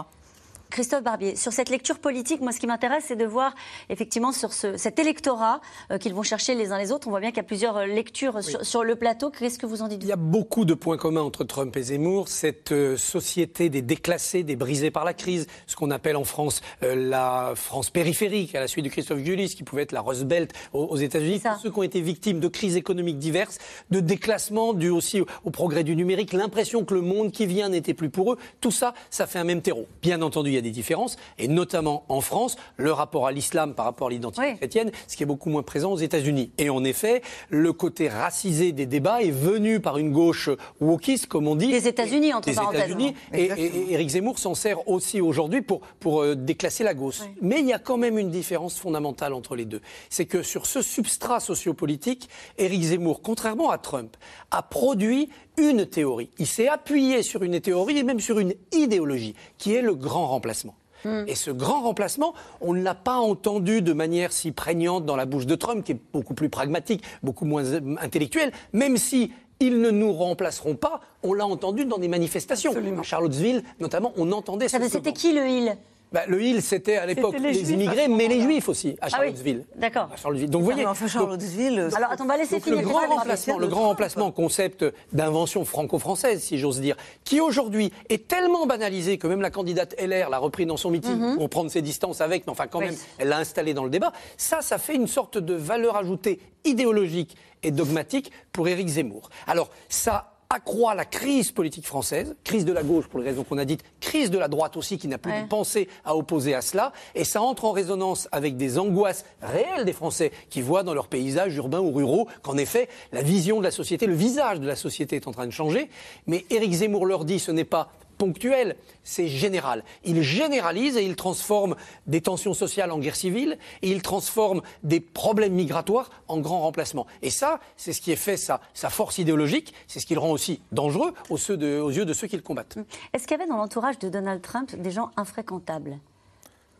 [0.69, 3.55] Christophe Barbier, sur cette lecture politique, moi ce qui m'intéresse, c'est de voir
[3.89, 7.07] effectivement sur cet électorat euh, qu'ils vont chercher les uns les autres.
[7.07, 9.31] On voit bien qu'il y a plusieurs euh, lectures sur, le plateau.
[9.31, 11.81] Qu'est-ce que vous en dites Il y a beaucoup de points communs entre Trump et
[11.81, 12.27] Zemmour.
[12.27, 16.61] Cette euh, société des déclassés, des brisés par la crise, ce qu'on appelle en France
[16.81, 20.53] la France périphérique, à la suite de Christophe Gulis, qui pouvait être la Rust Belt
[20.73, 21.41] aux, États-Unis.
[21.61, 23.57] Ceux qui ont été victimes de crises économiques diverses,
[23.89, 27.93] de déclassement dû aussi au, progrès du numérique, l'impression que le monde qui vient n'était
[27.93, 28.37] plus pour eux.
[28.61, 29.87] Tout ça, ça fait un même terreau.
[30.01, 34.07] Bien entendu, a des différences, et notamment en France, le rapport à l'islam par rapport
[34.07, 36.51] à l'identité chrétienne, ce qui est beaucoup moins présent aux États-Unis.
[36.57, 41.47] Et en effet, le côté racisé des débats est venu par une gauche wokiste, comme
[41.47, 41.67] on dit.
[41.67, 42.81] Les États-Unis, entre parenthèses.
[42.81, 47.19] États-Unis, et, Éric Zemmour s'en sert aussi aujourd'hui pour, pour euh, déclasser la gauche.
[47.41, 49.81] Mais il y a quand même une différence fondamentale entre les deux.
[50.09, 54.15] C'est que sur ce substrat sociopolitique, Éric Zemmour, contrairement à Trump,
[54.51, 56.29] a produit une théorie.
[56.39, 60.27] Il s'est appuyé sur une théorie et même sur une idéologie, qui est le grand
[60.27, 60.75] remplacement.
[61.05, 61.23] Hmm.
[61.27, 65.25] Et ce grand remplacement, on ne l'a pas entendu de manière si prégnante dans la
[65.25, 67.63] bouche de Trump, qui est beaucoup plus pragmatique, beaucoup moins
[68.01, 71.01] intellectuel, même si ils ne nous remplaceront pas.
[71.23, 72.73] On l'a entendu dans des manifestations.
[72.73, 74.79] À Charlottesville, notamment, on entendait ça.
[74.89, 75.77] C'était qui le il
[76.11, 79.65] bah, le Hill, c'était à l'époque les, immigrés, mais les Juifs aussi, à ah Charlottesville.
[79.75, 80.09] D'accord.
[80.47, 80.85] Donc, vous voyez.
[80.85, 81.89] Enfin, Charlottesville.
[81.95, 82.79] alors, attends, on va laisser finir.
[82.79, 88.27] Le grand remplacement, le grand remplacement, concept d'invention franco-française, si j'ose dire, qui aujourd'hui est
[88.27, 91.37] tellement banalisé que même la candidate LR l'a repris dans son meeting mhm.
[91.37, 94.11] pour prendre ses distances avec, mais enfin, quand même, elle l'a installé dans le débat.
[94.37, 99.29] Ça, ça fait une sorte de valeur ajoutée idéologique et dogmatique pour Éric Zemmour.
[99.47, 103.59] Alors, ça accroît la crise politique française, crise de la gauche pour les raisons qu'on
[103.59, 106.61] a dites, crise de la droite aussi qui n'a plus de pensée à opposer à
[106.61, 110.95] cela, et ça entre en résonance avec des angoisses réelles des Français qui voient dans
[110.95, 114.65] leur paysage urbain ou ruraux qu'en effet la vision de la société, le visage de
[114.65, 115.87] la société est en train de changer.
[116.25, 119.83] Mais Éric Zemmour leur dit ce n'est pas ponctuel, c'est général.
[120.03, 124.99] Il généralise et il transforme des tensions sociales en guerre civile et il transforme des
[124.99, 127.07] problèmes migratoires en grands remplacements.
[127.23, 130.31] Et ça, c'est ce qui fait sa, sa force idéologique, c'est ce qui le rend
[130.31, 132.77] aussi dangereux aux, aux yeux de ceux qui le combattent.
[133.13, 135.97] Est-ce qu'il y avait dans l'entourage de Donald Trump des gens infréquentables?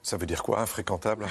[0.10, 1.28] Ça veut dire quoi, infréquentable?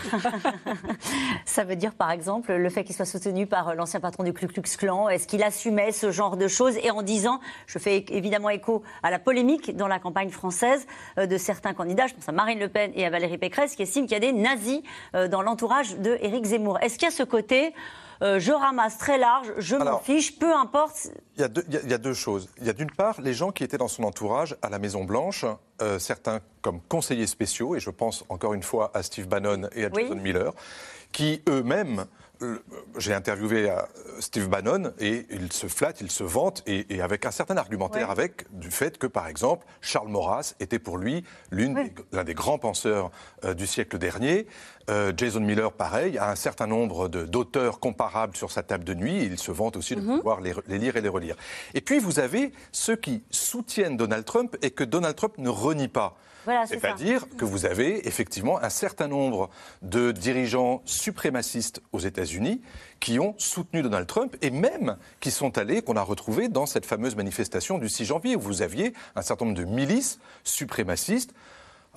[1.44, 4.46] Ça veut dire, par exemple, le fait qu'il soit soutenu par l'ancien patron du Ku
[4.46, 5.08] Klux Klan.
[5.08, 9.10] Est-ce qu'il assumait ce genre de choses Et en disant, je fais évidemment écho à
[9.10, 10.86] la polémique dans la campagne française
[11.18, 13.82] euh, de certains candidats, je pense à Marine Le Pen et à Valérie Pécresse, qui
[13.82, 14.80] estiment qu'il y a des nazis
[15.16, 16.78] euh, dans l'entourage de Zemmour.
[16.80, 17.74] Est-ce qu'il y a ce côté
[18.22, 21.09] euh, je ramasse très large, je m'en fiche, peu importe.
[21.37, 22.48] Il y, a deux choses.
[22.59, 25.04] Il y a d'une part les gens qui étaient dans son entourage à la Maison
[25.04, 25.44] Blanche,
[25.83, 29.85] euh, certains comme conseillers spéciaux, et je pense encore une fois à Steve Bannon et
[29.85, 30.52] à Jason Miller,
[31.12, 32.07] qui eux-mêmes
[32.96, 33.77] j'ai interviewé euh,
[34.20, 38.46] Steve Bannon et il se flatte, il se vante et, avec un certain argumentaire avec
[38.53, 43.11] du fait que par exemple Charles Maurras était pour lui l'un des, grands penseurs
[43.44, 44.46] euh, du siècle dernier.
[44.88, 49.24] Euh, Jason Miller, pareil, a un certain nombre d'auteurs comparables sur sa table de nuit.
[49.24, 50.18] il se vante aussi de mhm.
[50.18, 51.37] pouvoir les, les, lire et les relire.
[51.74, 55.88] Et puis vous avez ceux qui soutiennent Donald Trump et que Donald Trump ne renie
[55.88, 56.16] pas.
[56.66, 59.50] C'est-à-dire que vous avez effectivement un certain nombre
[59.82, 62.61] de dirigeants suprémacistes aux États-Unis
[63.00, 66.87] qui ont soutenu Donald Trump et même qui sont allés, qu'on a retrouvés dans cette
[66.87, 71.34] fameuse manifestation du 6 janvier où vous aviez un certain nombre de milices suprémacistes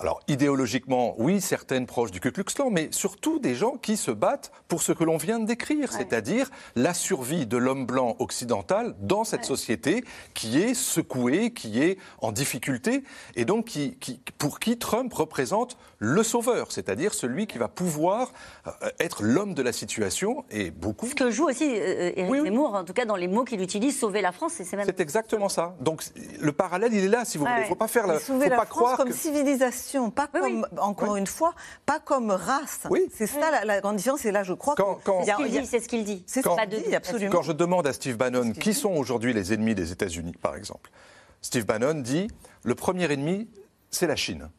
[0.01, 4.11] alors idéologiquement, oui, certaines proches du Ku Klux Klan, mais surtout des gens qui se
[4.11, 8.95] battent pour ce que l'on vient de décrire, c'est-à-dire la survie de l'homme blanc occidental
[8.99, 13.03] dans cette société qui est secouée, qui est en difficulté,
[13.35, 13.97] et donc qui,
[14.37, 18.33] pour qui Trump représente le sauveur, c'est-à-dire celui qui va pouvoir
[18.65, 21.07] euh, être l'homme de la situation, et beaucoup...
[21.07, 23.99] Ce que joue aussi euh, Éric Zemmour, en tout cas dans les mots qu'il utilise,
[23.99, 24.85] sauver la France, c'est même...
[24.85, 25.75] C'est exactement ça.
[25.79, 26.03] Donc
[26.39, 27.57] le parallèle, il est là, si vous voulez.
[27.59, 28.19] Il ne faut pas faire la...
[28.19, 31.53] Faut la pas France croire comme civilisation pas comme, encore une fois,
[31.85, 32.87] pas comme race.
[33.13, 35.11] C'est ça la, grande différence, et là je crois quand, que...
[35.65, 36.95] C'est ce qu'il dit, c'est ce qu'il dit.
[36.95, 37.31] absolument.
[37.31, 40.91] Quand je demande à Steve Bannon qui sont aujourd'hui les ennemis des États-Unis, par exemple,
[41.41, 42.27] Steve Bannon dit
[42.63, 43.49] le premier ennemi,
[43.89, 44.49] c'est la Chine.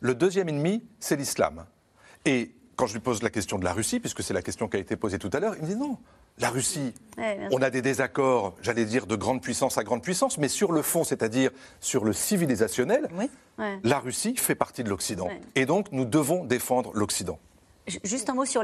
[0.00, 1.66] Le deuxième ennemi, c'est l'islam.
[2.24, 4.76] Et quand je lui pose la question de la Russie, puisque c'est la question qui
[4.76, 5.98] a été posée tout à l'heure, il me dit non,
[6.40, 6.94] la Russie,
[7.50, 10.82] on a des désaccords, j'allais dire, de grande puissance à grande puissance, mais sur le
[10.82, 11.50] fond, c'est-à-dire
[11.80, 13.08] sur le civilisationnel,
[13.84, 15.28] la Russie fait partie de l'Occident.
[15.54, 17.38] Et donc, nous devons défendre l'Occident.
[18.04, 18.62] Juste un mot sur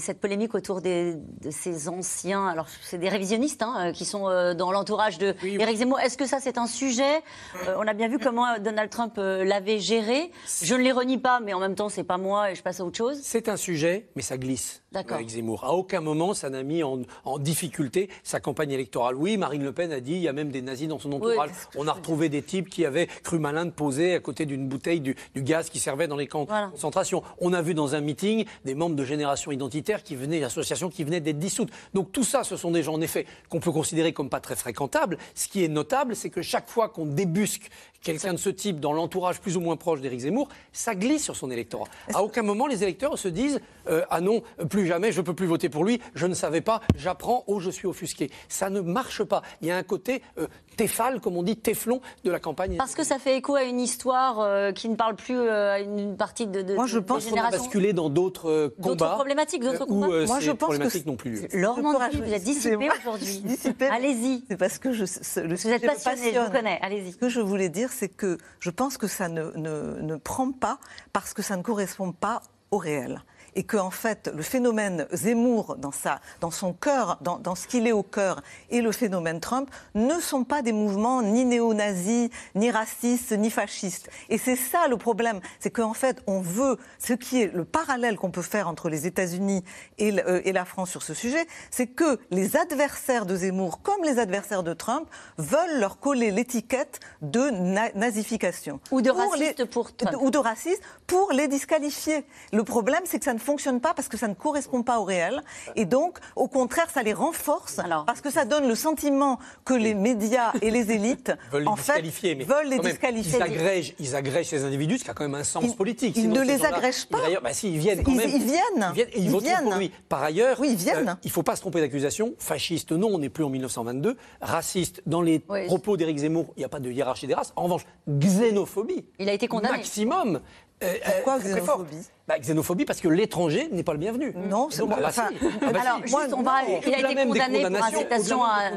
[0.00, 1.16] cette polémique autour de
[1.50, 2.46] ces anciens.
[2.46, 5.34] Alors, c'est des révisionnistes hein, euh, qui sont euh, dans l'entourage de
[5.74, 6.00] Zemmour.
[6.00, 7.22] Est-ce que ça, c'est un sujet?
[7.66, 10.30] Euh, On a bien vu comment Donald Trump l'avait géré.
[10.62, 12.80] Je ne les renie pas, mais en même temps, c'est pas moi et je passe
[12.80, 13.20] à autre chose.
[13.22, 14.81] C'est un sujet, mais ça glisse.
[14.94, 15.64] Avec Zemmour.
[15.64, 17.02] À aucun moment, ça n'a mis en,
[17.38, 19.14] difficulté sa campagne électorale.
[19.16, 21.50] Oui, Marine Le Pen a dit il y a même des nazis dans son entourage.
[21.76, 25.00] On a retrouvé des types qui avaient cru malin de poser à côté d'une bouteille
[25.00, 27.22] du, gaz qui servait dans les camps de concentration.
[27.40, 31.04] On a vu dans un meeting des membres de génération identitaire qui venaient, d'associations qui
[31.04, 31.70] venaient d'être dissoutes.
[31.94, 34.56] Donc tout ça, ce sont des gens, en effet, qu'on peut considérer comme pas très
[34.56, 35.18] fréquentables.
[35.34, 37.70] Ce qui est notable, c'est que chaque fois qu'on débusque
[38.02, 41.36] quelqu'un de ce type dans l'entourage plus ou moins proche d'Éric Zemmour, ça glisse sur
[41.36, 41.86] son électorat.
[42.12, 45.34] À aucun moment, les électeurs se disent euh, Ah non, plus jamais, je ne peux
[45.34, 48.30] plus voter pour lui, je ne savais pas, j'apprends, oh, je suis offusqué.
[48.48, 49.42] Ça ne marche pas.
[49.60, 52.76] Il y a un côté euh, téfal, comme on dit, téflon de la campagne.
[52.76, 56.16] Parce que ça fait écho à une histoire euh, qui ne parle plus à une
[56.16, 58.94] partie de, de Moi, je pense qu'on a basculé dans d'autres combats.
[58.94, 60.26] D'autres problématiques, d'autres combats.
[60.26, 61.46] Moi, je pense que non plus.
[61.52, 63.42] Laure vous êtes dissipé aujourd'hui.
[63.90, 64.44] Allez-y.
[64.48, 65.04] C'est parce que je,
[65.40, 66.78] le vous êtes passionné, je vous connais.
[66.82, 67.12] Allez-y.
[67.12, 70.52] Ce que je voulais dire, c'est que je pense que ça ne, ne, ne prend
[70.52, 70.78] pas
[71.12, 73.22] parce que ça ne correspond pas au réel
[73.54, 77.66] et que en fait le phénomène Zemmour dans sa, dans son cœur, dans, dans ce
[77.66, 82.30] qu'il est au cœur, et le phénomène Trump ne sont pas des mouvements ni néo-nazis,
[82.54, 84.10] ni racistes, ni fascistes.
[84.28, 88.16] Et c'est ça le problème, c'est qu'en fait on veut ce qui est le parallèle
[88.16, 89.64] qu'on peut faire entre les États-Unis
[89.98, 94.02] et, euh, et, la France sur ce sujet, c'est que les adversaires de Zemmour, comme
[94.04, 97.50] les adversaires de Trump, veulent leur coller l'étiquette de
[97.96, 100.16] nazification ou de raciste pour Trump.
[100.20, 102.24] ou de raciste pour les disqualifier.
[102.52, 105.04] Le problème, c'est que ça ne fonctionne pas parce que ça ne correspond pas au
[105.04, 105.42] réel.
[105.76, 109.94] Et donc, au contraire, ça les renforce parce que ça donne le sentiment que les
[109.94, 112.34] médias et les élites veulent en les disqualifier.
[112.34, 113.38] Mais veulent les disqualifier.
[113.38, 116.16] Ils agrègent, ils agrègent ces individus, ce qui a quand même un sens politique.
[116.16, 117.18] Ils ne les agrègent pas.
[117.28, 118.30] Ils, bah, si, ils viennent quand ils, même.
[118.30, 118.62] Ils viennent.
[118.90, 119.08] Ils viennent.
[119.12, 119.64] Et ils, viennent.
[119.64, 119.90] Pour lui.
[120.08, 121.08] Par ailleurs, oui, ils viennent.
[121.10, 122.34] Euh, il ne faut pas se tromper d'accusation.
[122.38, 124.16] Fasciste, non, on n'est plus en 1922.
[124.40, 125.66] Raciste, dans les oui.
[125.66, 127.52] propos d'Éric Zemmour, il n'y a pas de hiérarchie des races.
[127.56, 129.04] En revanche, xénophobie.
[129.18, 129.78] Il a été condamné.
[129.78, 130.40] Maximum.
[130.82, 131.96] Euh, Pourquoi xénophobie?
[132.28, 134.32] Bah, xénophobie parce que l'étranger n'est pas le bienvenu.
[134.48, 135.46] Non, c'est bah, enfin, si.
[135.60, 136.16] ah, bah, Alors, si.
[136.16, 136.52] juste, on va,
[136.86, 138.70] il a été condamné pour incitation à.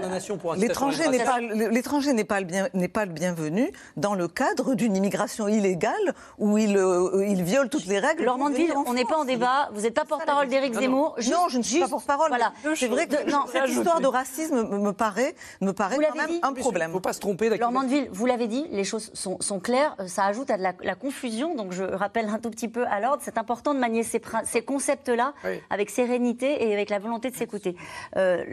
[0.58, 4.74] L'étranger n'est pas, l'étranger n'est pas, le bien, n'est pas le bienvenu dans le cadre
[4.74, 5.94] d'une immigration illégale
[6.40, 8.24] où il, euh, il viole toutes les règles.
[8.24, 9.70] Laurent Mandeville, on n'est pas en débat.
[9.74, 11.16] Vous n'êtes pas porte-parole d'Éric Zemmour.
[11.30, 12.30] Non, je ne suis pas porte-parole.
[12.30, 12.52] Voilà.
[12.76, 16.54] C'est vrai que non, cette histoire de racisme me paraît, me paraît quand même un
[16.54, 16.90] problème.
[16.90, 17.50] Il ne faut pas se tromper.
[17.56, 19.96] Laurent Mandeville, vous l'avez dit, les choses sont, sont claires.
[20.08, 21.56] Ça ajoute à de la, la confusion.
[21.56, 23.22] Donc je rappelle un tout petit peu à l'ordre.
[23.36, 25.60] C'est important de manier ces, ces concepts-là oui.
[25.70, 27.76] avec sérénité et avec la volonté de s'écouter.
[28.16, 28.46] Euh,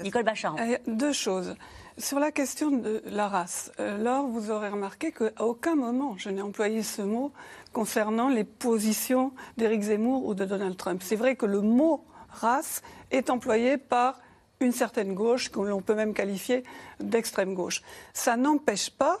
[0.00, 0.56] Nicole Bachar.
[0.86, 1.54] Deux choses.
[1.98, 6.30] Sur la question de la race, euh, Laure, vous aurez remarqué qu'à aucun moment je
[6.30, 7.32] n'ai employé ce mot
[7.74, 11.02] concernant les positions d'Éric Zemmour ou de Donald Trump.
[11.04, 14.22] C'est vrai que le mot race est employé par
[14.60, 16.64] une certaine gauche, que l'on peut même qualifier
[16.98, 17.82] d'extrême gauche.
[18.14, 19.18] Ça n'empêche pas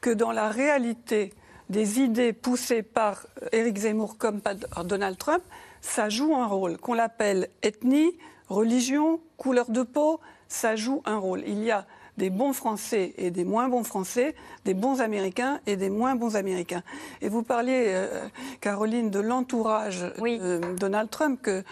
[0.00, 1.34] que dans la réalité
[1.70, 5.42] des idées poussées par Éric Zemmour comme par Donald Trump,
[5.80, 6.78] ça joue un rôle.
[6.78, 8.16] Qu'on l'appelle ethnie,
[8.48, 11.42] religion, couleur de peau, ça joue un rôle.
[11.46, 15.76] Il y a des bons Français et des moins bons Français, des bons Américains et
[15.76, 16.82] des moins bons Américains.
[17.20, 18.28] Et vous parliez, euh,
[18.60, 20.38] Caroline, de l'entourage oui.
[20.38, 21.62] de Donald Trump que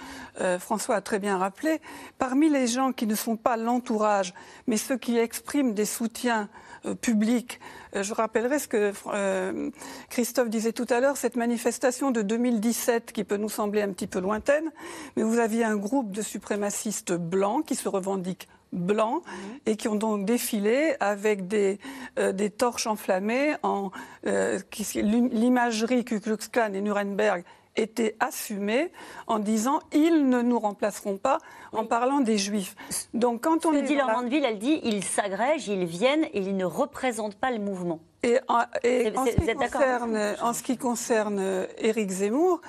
[0.41, 1.81] euh, François a très bien rappelé.
[2.19, 4.35] Parmi les gens qui ne sont pas l'entourage,
[4.67, 6.49] mais ceux qui expriment des soutiens
[6.87, 7.61] euh, publics,
[7.95, 9.71] je rappellerai ce que euh,
[10.11, 14.07] Christophe disait tout à l'heure, cette manifestation de 2017 qui peut nous sembler un petit
[14.07, 14.71] peu lointaine,
[15.17, 19.23] mais vous aviez un groupe de suprémacistes blancs qui se revendiquent blancs
[19.67, 21.79] et qui ont donc défilé avec des,
[22.19, 23.91] euh, des torches enflammées en
[24.27, 24.59] euh,
[24.97, 27.45] l'imagerie Ku Klux Klan et Nuremberg
[27.77, 28.91] était assumée
[29.27, 31.39] en disant ils ne nous remplaceront pas
[31.73, 32.77] en parlant des juifs.
[33.15, 36.41] Donc quand on Ce que dit Laurent Mandeville, elle dit ils s'agrègent, ils viennent et
[36.41, 38.01] ils ne représentent pas le mouvement.
[38.23, 42.61] Et, en, et en, ce qui concerne, en ce qui concerne Éric Zemmour,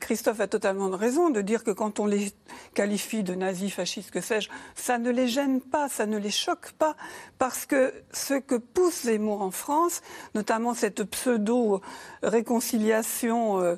[0.00, 2.32] Christophe a totalement raison de dire que quand on les
[2.74, 6.72] qualifie de nazis, fascistes, que sais-je, ça ne les gêne pas, ça ne les choque
[6.72, 6.96] pas,
[7.38, 10.02] parce que ce que pousse Zemmour en France,
[10.34, 13.76] notamment cette pseudo-réconciliation euh,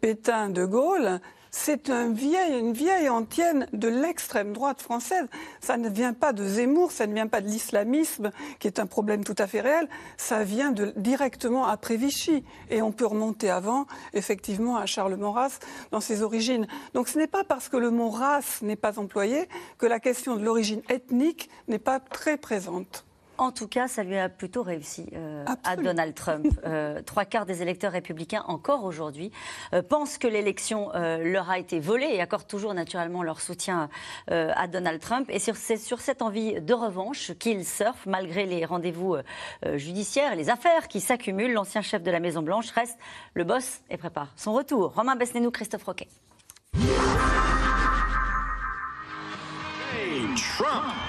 [0.00, 1.20] Pétain-de Gaulle,
[1.54, 2.14] c'est une
[2.72, 5.26] vieille antienne de l'extrême droite française.
[5.60, 8.86] Ça ne vient pas de Zemmour, ça ne vient pas de l'islamisme, qui est un
[8.86, 9.86] problème tout à fait réel.
[10.16, 12.42] Ça vient directement après Vichy.
[12.70, 15.58] Et on peut remonter avant, effectivement, à Charles Maurras
[15.90, 16.66] dans ses origines.
[16.94, 20.36] Donc ce n'est pas parce que le mot race n'est pas employé que la question
[20.36, 23.04] de l'origine ethnique n'est pas très présente.
[23.42, 26.46] En tout cas, ça lui a plutôt réussi euh, à Donald Trump.
[26.64, 29.32] Euh, trois quarts des électeurs républicains, encore aujourd'hui,
[29.74, 33.88] euh, pensent que l'élection leur a été volée et accordent toujours naturellement leur soutien
[34.28, 35.28] à Donald Trump.
[35.28, 39.16] Et c'est sur cette envie de revanche qu'il surfe, malgré les rendez-vous
[39.74, 41.52] judiciaires et les affaires qui s'accumulent.
[41.52, 42.98] L'ancien chef de la Maison-Blanche reste
[43.34, 44.94] le boss et prépare son retour.
[44.94, 46.08] Romain Besnénou, Christophe Roquet.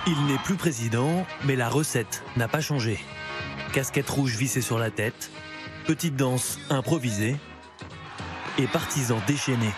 [0.07, 2.99] Il n'est plus président, mais la recette n'a pas changé.
[3.73, 5.31] Casquette rouge vissée sur la tête,
[5.85, 7.35] petite danse improvisée
[8.57, 9.73] et partisans déchaînés.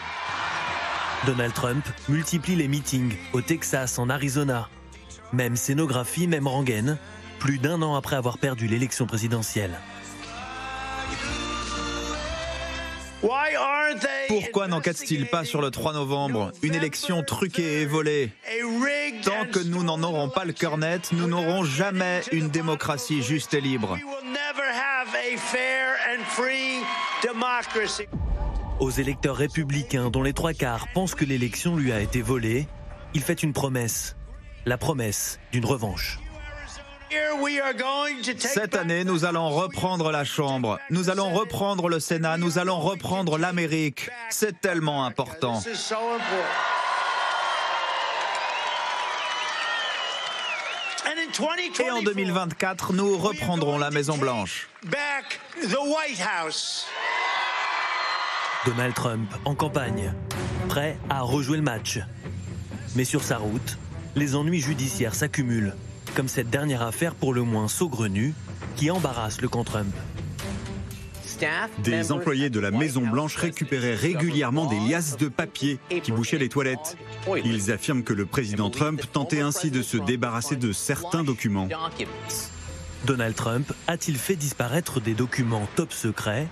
[1.26, 4.70] Donald Trump multiplie les meetings au Texas, en Arizona.
[5.34, 6.98] Même scénographie, même rengaine,
[7.40, 9.80] plus d'un an après avoir perdu l'élection présidentielle.
[14.28, 16.52] Pourquoi n'enquêtent-ils pas sur le 3 novembre?
[16.62, 18.32] Une élection truquée et volée.
[19.24, 23.54] Tant que nous n'en aurons pas le cœur net, nous n'aurons jamais une démocratie juste
[23.54, 23.98] et libre.
[28.80, 32.68] Aux électeurs républicains dont les trois quarts pensent que l'élection lui a été volée,
[33.14, 34.16] il fait une promesse.
[34.66, 36.20] La promesse d'une revanche.
[38.38, 43.38] Cette année, nous allons reprendre la Chambre, nous allons reprendre le Sénat, nous allons reprendre
[43.38, 44.10] l'Amérique.
[44.30, 45.62] C'est tellement important.
[51.80, 54.70] Et en 2024, nous reprendrons la Maison Blanche.
[58.66, 60.14] Donald Trump en campagne,
[60.70, 62.00] prêt à rejouer le match.
[62.96, 63.78] Mais sur sa route,
[64.16, 65.76] les ennuis judiciaires s'accumulent
[66.16, 68.34] comme cette dernière affaire pour le moins saugrenue
[68.78, 69.94] qui embarrasse le camp Trump.
[71.80, 76.98] Des employés de la Maison-Blanche récupéraient régulièrement des liasses de papier qui bouchaient les toilettes.
[77.44, 81.68] Ils affirment que le président Trump tentait ainsi de se débarrasser de certains documents.
[83.06, 86.48] Donald Trump a-t-il fait disparaître des documents top secrets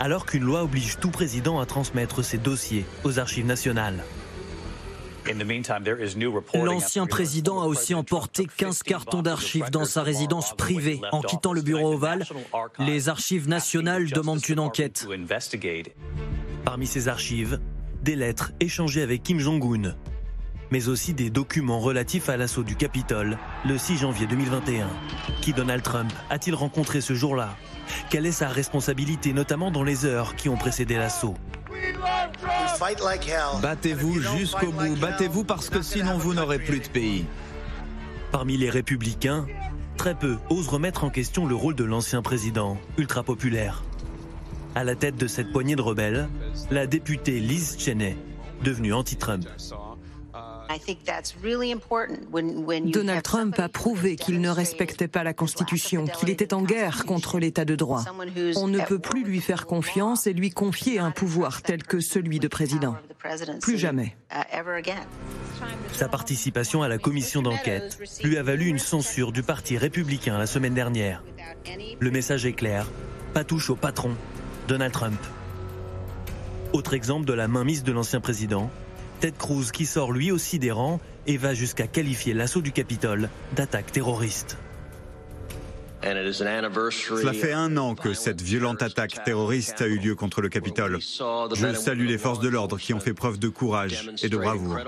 [0.00, 4.02] alors qu'une loi oblige tout président à transmettre ses dossiers aux archives nationales?
[6.54, 11.00] L'ancien président a aussi emporté 15 cartons d'archives dans sa résidence privée.
[11.12, 12.24] En quittant le bureau ovale,
[12.78, 15.06] les archives nationales demandent une enquête.
[16.64, 17.60] Parmi ces archives,
[18.02, 19.94] des lettres échangées avec Kim Jong-un,
[20.70, 24.88] mais aussi des documents relatifs à l'assaut du Capitole le 6 janvier 2021.
[25.40, 27.56] Qui Donald Trump a-t-il rencontré ce jour-là?
[28.10, 31.34] Quelle est sa responsabilité, notamment dans les heures qui ont précédé l'assaut?
[33.60, 37.24] Battez-vous jusqu'au bout, battez-vous parce que sinon vous n'aurez plus de pays.
[38.30, 39.46] Parmi les républicains,
[39.96, 43.84] très peu osent remettre en question le rôle de l'ancien président, ultra populaire.
[44.74, 46.28] À la tête de cette poignée de rebelles,
[46.70, 48.16] la députée Liz Cheney,
[48.64, 49.46] devenue anti-Trump.
[52.84, 57.38] Donald Trump a prouvé qu'il ne respectait pas la Constitution, qu'il était en guerre contre
[57.38, 58.04] l'État de droit.
[58.56, 62.38] On ne peut plus lui faire confiance et lui confier un pouvoir tel que celui
[62.38, 62.96] de président.
[63.60, 64.16] Plus jamais.
[65.92, 70.46] Sa participation à la commission d'enquête lui a valu une censure du Parti républicain la
[70.46, 71.22] semaine dernière.
[72.00, 72.86] Le message est clair,
[73.34, 74.16] pas touche au patron,
[74.68, 75.20] Donald Trump.
[76.72, 78.70] Autre exemple de la mainmise de l'ancien président,
[79.22, 80.98] Ted Cruz qui sort lui aussi des rangs
[81.28, 84.58] et va jusqu'à qualifier l'assaut du Capitole d'attaque terroriste.
[86.02, 90.98] Cela fait un an que cette violente attaque terroriste a eu lieu contre le Capitole.
[90.98, 94.78] Je salue les forces de l'ordre qui ont fait preuve de courage et de bravoure.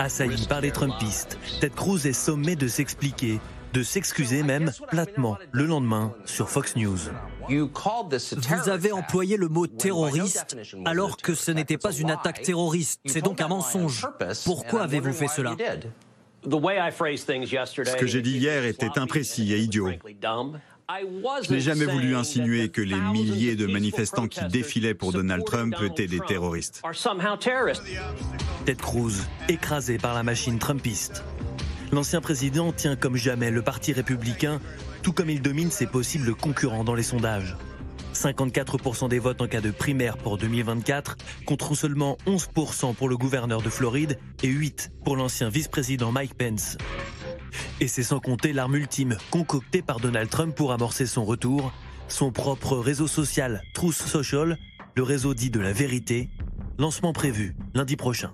[0.00, 3.38] Assailli par les Trumpistes, Ted Cruz est sommé de s'expliquer,
[3.74, 6.98] de s'excuser même platement le lendemain sur Fox News.
[7.48, 13.00] Vous avez employé le mot terroriste alors que ce n'était pas une attaque terroriste.
[13.06, 14.06] C'est donc un mensonge.
[14.44, 15.56] Pourquoi avez-vous fait cela
[16.42, 19.90] Ce que j'ai dit hier était imprécis et idiot.
[21.42, 25.74] Je n'ai jamais voulu insinuer que les milliers de manifestants qui défilaient pour Donald Trump
[25.82, 26.82] étaient des terroristes.
[28.64, 31.24] Ted Cruz, écrasé par la machine trumpiste.
[31.92, 34.60] L'ancien président tient comme jamais le Parti républicain
[35.06, 37.56] tout comme il domine ses possibles concurrents dans les sondages.
[38.12, 43.62] 54% des votes en cas de primaire pour 2024 contre seulement 11% pour le gouverneur
[43.62, 46.76] de Floride et 8% pour l'ancien vice-président Mike Pence.
[47.78, 51.72] Et c'est sans compter l'arme ultime concoctée par Donald Trump pour amorcer son retour,
[52.08, 54.58] son propre réseau social Truth Social,
[54.96, 56.30] le réseau dit de la vérité,
[56.78, 58.32] lancement prévu lundi prochain.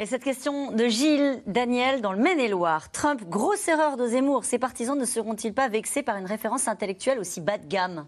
[0.00, 2.92] Et cette question de Gilles Daniel dans le Maine-et-Loire.
[2.92, 4.44] Trump, grosse erreur de Zemmour.
[4.44, 8.06] Ses partisans ne seront-ils pas vexés par une référence intellectuelle aussi bas de gamme?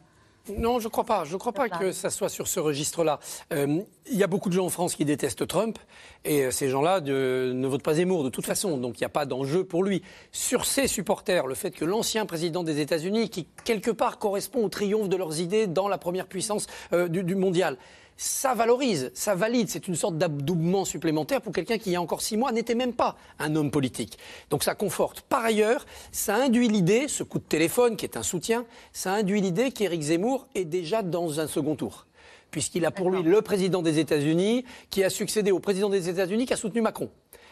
[0.57, 1.25] Non, je ne crois pas.
[1.25, 3.19] Je ne crois pas que ça soit sur ce registre-là.
[3.53, 5.81] Euh, il y a beaucoup de gens en France qui détestent Trump,
[6.25, 9.11] et euh, ces gens-là ne votent pas Zemmour de toute façon, donc il n'y a
[9.11, 10.03] pas d'enjeu pour lui.
[10.31, 14.69] Sur ses supporters, le fait que l'ancien président des États-Unis, qui quelque part correspond au
[14.69, 17.77] triomphe de leurs idées dans la première puissance euh, du, du mondial,
[18.23, 19.71] ça valorise, ça valide.
[19.71, 22.75] C'est une sorte d'adoubement supplémentaire pour quelqu'un qui, il y a encore six mois, n'était
[22.75, 24.19] même pas un homme politique.
[24.51, 25.23] Donc ça conforte.
[25.23, 29.41] Par ailleurs, ça induit l'idée, ce coup de téléphone qui est un soutien, ça induit
[29.41, 32.07] l'idée qu'Éric Zemmour est déjà dans un second tour
[32.51, 36.47] puisqu'il a pour lui le président des États-Unis qui a succédé au président des États-Unis
[36.47, 37.09] qui a soutenu Macron.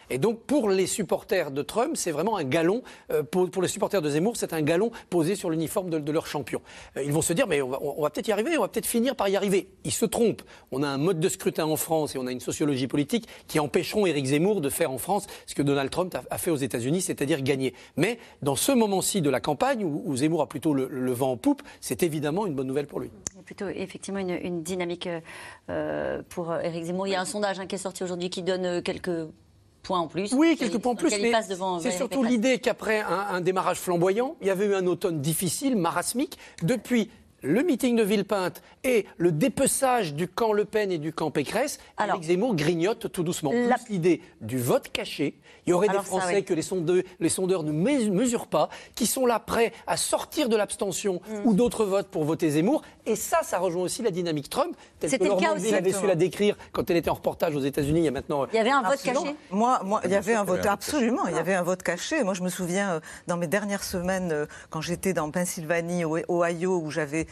[0.09, 2.81] Et donc, pour les supporters de Trump, c'est vraiment un galon,
[3.11, 6.61] euh, pour, les supporters de Zemmour, c'est un galon posé sur l'uniforme de, leur champion.
[6.97, 9.15] Euh, ils vont se dire, mais on va, peut-être y arriver, on va peut-être finir
[9.15, 9.69] par y arriver.
[9.83, 10.41] Ils se trompent.
[10.71, 13.59] On a un mode de scrutin en France et on a une sociologie politique qui
[13.59, 17.01] empêcheront Éric Zemmour de faire en France ce que Donald Trump a, fait aux États-Unis,
[17.01, 17.73] c'est-à-dire gagner.
[17.97, 21.61] Mais dans ce moment-ci de la campagne, où, Zemmour a plutôt le, vent en poupe,
[21.81, 23.09] c'est évidemment une bonne nouvelle pour lui.
[23.33, 25.09] Il y a plutôt effectivement une, dynamique
[25.69, 27.07] euh, pour Éric Zemmour.
[27.07, 29.27] Il y a un sondage hein, qui est sorti aujourd'hui qui donne quelques
[29.89, 30.33] points en plus.
[30.33, 31.31] Oui, quelques points en plus, mais
[31.81, 36.37] c'est surtout l'idée qu'après un, démarrage flamboyant, il y avait eu un automne difficile, marasmique.
[36.61, 37.09] Depuis
[37.41, 41.79] le meeting de Villepinte et le dépeçage du camp Le Pen et du camp Pécresse,
[41.97, 43.51] Alors, Éric Zemmour grignote tout doucement.
[43.51, 43.75] La...
[43.75, 45.35] Plus l'idée du vote caché.
[45.65, 49.25] Il y aurait des Français que les sondeurs, les sondeurs, ne mesurent pas, qui sont
[49.25, 51.47] là prêts à sortir de l'abstention mm.
[51.47, 52.81] ou d'autres votes pour voter Zemmour.
[53.05, 54.75] Et ça, ça rejoint aussi la dynamique Trump.
[55.01, 55.73] C'était le cas aussi.
[55.73, 58.45] avait su la décrire quand elle était en reportage aux États-Unis il y a maintenant.
[58.51, 61.27] Il y avait un vote caché Moi, moi il y avait un vote, absolument.
[61.27, 62.23] Il y avait un vote caché.
[62.23, 66.17] Moi, je me souviens, euh, dans mes dernières semaines, euh, quand j'étais dans Pennsylvanie, au
[66.29, 67.27] Ohio, où j'avais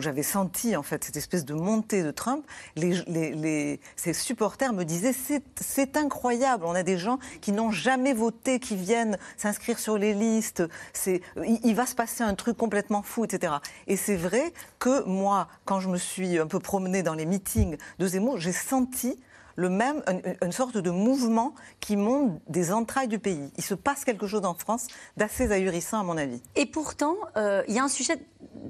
[0.00, 2.44] j'avais senti en fait cette espèce de montée de Trump,
[2.76, 5.14] les, ces supporters me disaient
[5.60, 10.14] c'est incroyable, on a des gens qui n'ont jamais voté, qui viennent s'inscrire sur les
[10.14, 10.62] listes,
[11.06, 11.20] il,
[11.64, 13.54] il va se passer un truc complètement fou, etc.
[13.86, 17.76] Et c'est vrai que moi, quand je me suis un peu promenée dans les meetings
[17.98, 19.18] de Zemmour, j'ai senti
[19.58, 20.02] le même,
[20.40, 23.50] une, sorte de mouvement qui monte des entrailles du pays.
[23.56, 24.86] Il se passe quelque chose en France
[25.16, 26.40] d'assez ahurissant, à mon avis.
[26.54, 28.18] Et pourtant, euh, il y a un sujet.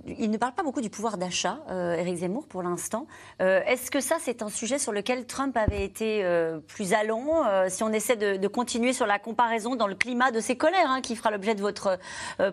[0.06, 3.06] Il ne parle pas beaucoup du pouvoir d'achat, euh, Éric Zemmour, pour l'instant.
[3.42, 6.24] Euh, est-ce que ça, c'est un sujet sur lequel Trump avait été
[6.66, 10.56] plus allant Si on essaie de, continuer sur la comparaison dans le climat de ses
[10.56, 11.98] colères, hein, qui fera l'objet de votre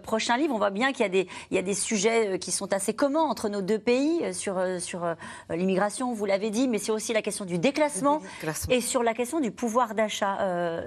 [0.04, 1.06] prochain livre, on voit bien qu'il
[1.52, 4.62] y, a des, sujets qui sont assez communs entre nos deux pays sur
[5.50, 8.22] l'immigration, vous l'avez dit, mais c'est aussi la question du déclassement.
[8.70, 10.82] Et sur la question du pouvoir d'achat, euh,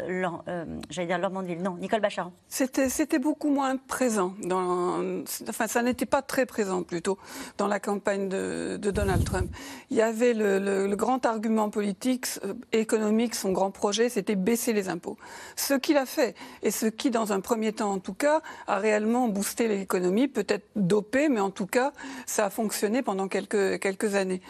[0.48, 2.32] euh, j'allais dire Laure Mandeville, non, Nicole Bacharan.
[2.48, 4.34] C'était beaucoup moins présent.
[4.42, 7.18] Dans, enfin, ça n'était pas très présent plutôt
[7.56, 9.50] dans la campagne de, Donald Trump.
[9.90, 14.88] Il y avait le, grand argument politique, euh, économique, son grand projet, c'était baisser les
[14.88, 15.16] impôts.
[15.56, 18.78] Ce qu'il a fait, et ce qui, dans un premier temps en tout cas, a
[18.78, 21.92] réellement boosté l'économie, peut-être dopé, mais en tout cas,
[22.26, 24.40] ça a fonctionné pendant quelques, quelques années.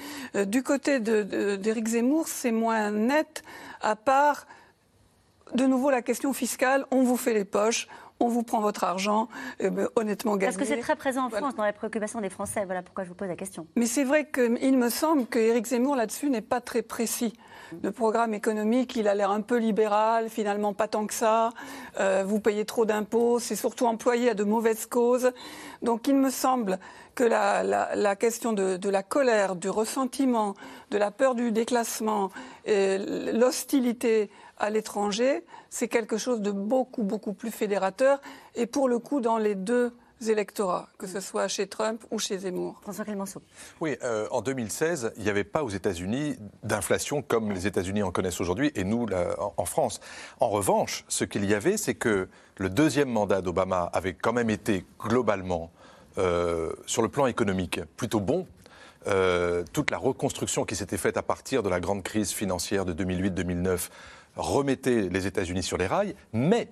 [0.46, 3.42] du côté d'Éric Zemmour, c'est moins net,
[3.80, 4.46] à part
[5.54, 7.88] de nouveau la question fiscale, on vous fait les poches,
[8.20, 9.28] on vous prend votre argent,
[9.60, 10.52] ben, honnêtement gagné.
[10.52, 12.64] Parce que c'est très présent en France, dans les préoccupations des Français.
[12.64, 13.66] Voilà pourquoi je vous pose la question.
[13.76, 17.32] Mais c'est vrai qu'il me semble que Zemmour là-dessus n'est pas très précis.
[17.82, 21.50] Le programme économique, il a l'air un peu libéral, finalement pas tant que ça.
[22.00, 25.32] Euh, vous payez trop d'impôts, c'est surtout employé à de mauvaises causes.
[25.82, 26.78] Donc il me semble
[27.14, 30.54] que la, question de, la colère, du ressentiment,
[30.90, 32.30] de la peur du déclassement,
[32.66, 38.20] l'hostilité à l'étranger, c'est quelque chose de beaucoup, beaucoup plus fédérateur.
[38.54, 39.92] Et pour le coup, dans les deux
[40.26, 42.78] électorats, que ce soit chez Trump ou chez Zemmour.
[42.82, 43.42] François Clémenceau.
[43.80, 48.10] Oui, euh, en 2016, il n'y avait pas aux États-Unis d'inflation comme les États-Unis en
[48.10, 49.06] connaissent aujourd'hui et nous
[49.56, 50.00] en France.
[50.40, 54.50] En revanche, ce qu'il y avait, c'est que le deuxième mandat d'Obama avait quand même
[54.50, 55.70] été globalement
[56.18, 58.46] euh, sur le plan économique, plutôt bon.
[59.06, 62.92] Euh, toute la reconstruction qui s'était faite à partir de la grande crise financière de
[62.92, 63.88] 2008-2009
[64.36, 66.68] remettait les États-Unis sur les rails, mais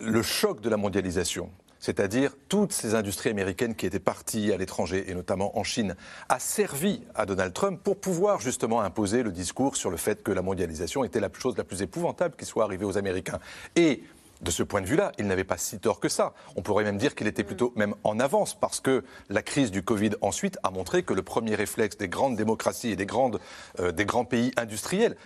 [0.00, 1.50] le choc de la mondialisation,
[1.80, 5.96] c'est-à-dire toutes ces industries américaines qui étaient parties à l'étranger, et notamment en Chine,
[6.28, 10.32] a servi à Donald Trump pour pouvoir justement imposer le discours sur le fait que
[10.32, 13.38] la mondialisation était la chose la plus épouvantable qui soit arrivée aux Américains.
[13.76, 14.02] Et
[14.40, 16.32] de ce point de vue-là, il n'avait pas si tort que ça.
[16.56, 19.82] On pourrait même dire qu'il était plutôt même en avance, parce que la crise du
[19.82, 23.40] Covid ensuite a montré que le premier réflexe des grandes démocraties et des, grandes,
[23.80, 25.16] euh, des grands pays industriels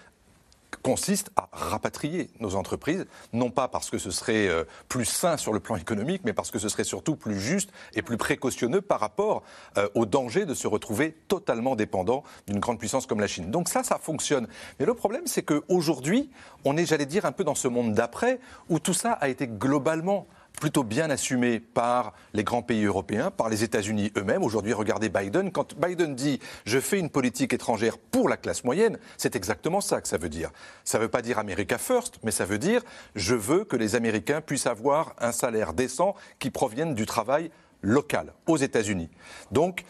[0.83, 5.53] consiste à rapatrier nos entreprises, non pas parce que ce serait euh, plus sain sur
[5.53, 9.01] le plan économique, mais parce que ce serait surtout plus juste et plus précautionneux par
[9.01, 9.43] rapport
[9.79, 13.51] euh, au danger de se retrouver totalement dépendant d'une grande puissance comme la Chine.
[13.51, 14.49] Donc ça, ça fonctionne.
[14.79, 16.31] Mais le problème, c'est qu'aujourd'hui,
[16.65, 19.47] on est, j'allais dire, un peu dans ce monde d'après, où tout ça a été
[19.47, 20.27] globalement
[20.61, 24.43] plutôt bien assumé par les grands pays européens, par les États-Unis eux-mêmes.
[24.43, 25.51] Aujourd'hui, regardez Biden.
[25.51, 30.01] Quand Biden dit je fais une politique étrangère pour la classe moyenne, c'est exactement ça
[30.01, 30.51] que ça veut dire.
[30.85, 32.83] Ça ne veut pas dire America First, mais ça veut dire
[33.15, 37.51] je veux que les Américains puissent avoir un salaire décent qui provienne du travail
[37.83, 39.11] local aux États-Unis.
[39.51, 39.85] Donc,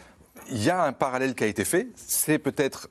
[0.49, 1.87] il y a un parallèle qui a été fait.
[1.95, 2.89] C'est peut-être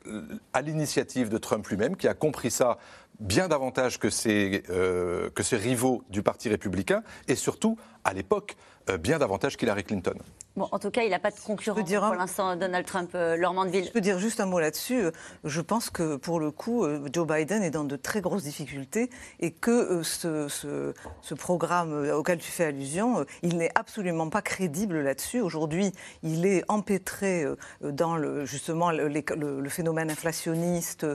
[0.52, 2.78] à l'initiative de Trump lui-même qui a compris ça
[3.20, 8.56] bien davantage que ses, euh, rivaux du Parti républicain et surtout, à l'époque,
[8.90, 10.14] euh, bien davantage qu'Hillary Clinton.
[10.54, 13.36] Bon, en tout cas, il n'a pas de concurrent pour l'instant, Donald Trump, euh.
[13.36, 15.04] Je peux dire juste un mot là-dessus.
[15.44, 19.08] Je pense que pour le coup, euh, Joe Biden est dans de très grosses difficultés
[19.40, 25.00] et que euh, ce, ce, programme auquel tu fais allusion, il n'est absolument pas crédible
[25.00, 25.40] là-dessus.
[25.40, 25.92] Aujourd'hui,
[26.22, 27.46] il est empêtré
[27.80, 31.06] dans le, justement le, le, phénomène inflationniste,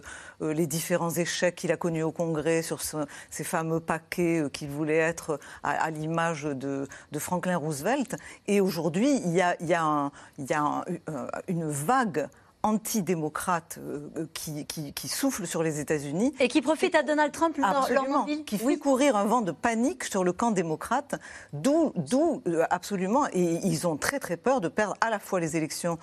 [0.41, 5.39] les différents échecs qu'il a connus au Congrès sur ces fameux paquets qu'il voulait être
[5.63, 8.15] à, l'image de, de Franklin Roosevelt.
[8.47, 12.27] Et aujourd'hui, il y a, il y a, euh, une vague
[12.63, 16.33] antidémocrate euh, qui, qui, souffle sur les États-Unis.
[16.39, 20.23] Et qui profite à Donald Trump, absolument, qui fait courir un vent de panique sur
[20.23, 21.15] le camp démocrate,
[21.53, 21.93] d'où
[22.47, 25.97] euh, absolument, et ils ont très très peur de perdre à la fois les élections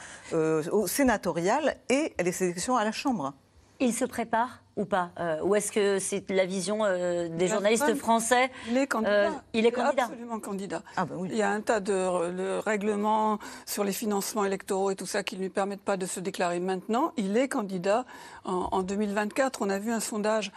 [0.87, 3.35] sénatoriales et les élections à la Chambre.
[3.81, 7.95] Ils se préparent ou pas euh, Ou est-ce que c'est la vision euh, des journalistes
[7.95, 9.13] français Il est candidat.
[9.13, 10.05] Euh, il est candidat.
[10.05, 10.83] absolument candidat.
[10.97, 15.07] Ah ben il y a un tas de, règlements sur les financements électoraux et tout
[15.07, 17.13] ça qui ne lui permettent pas de se déclarer maintenant.
[17.17, 18.05] Il est candidat
[18.45, 19.63] en, 2024.
[19.63, 20.53] On a vu un sondage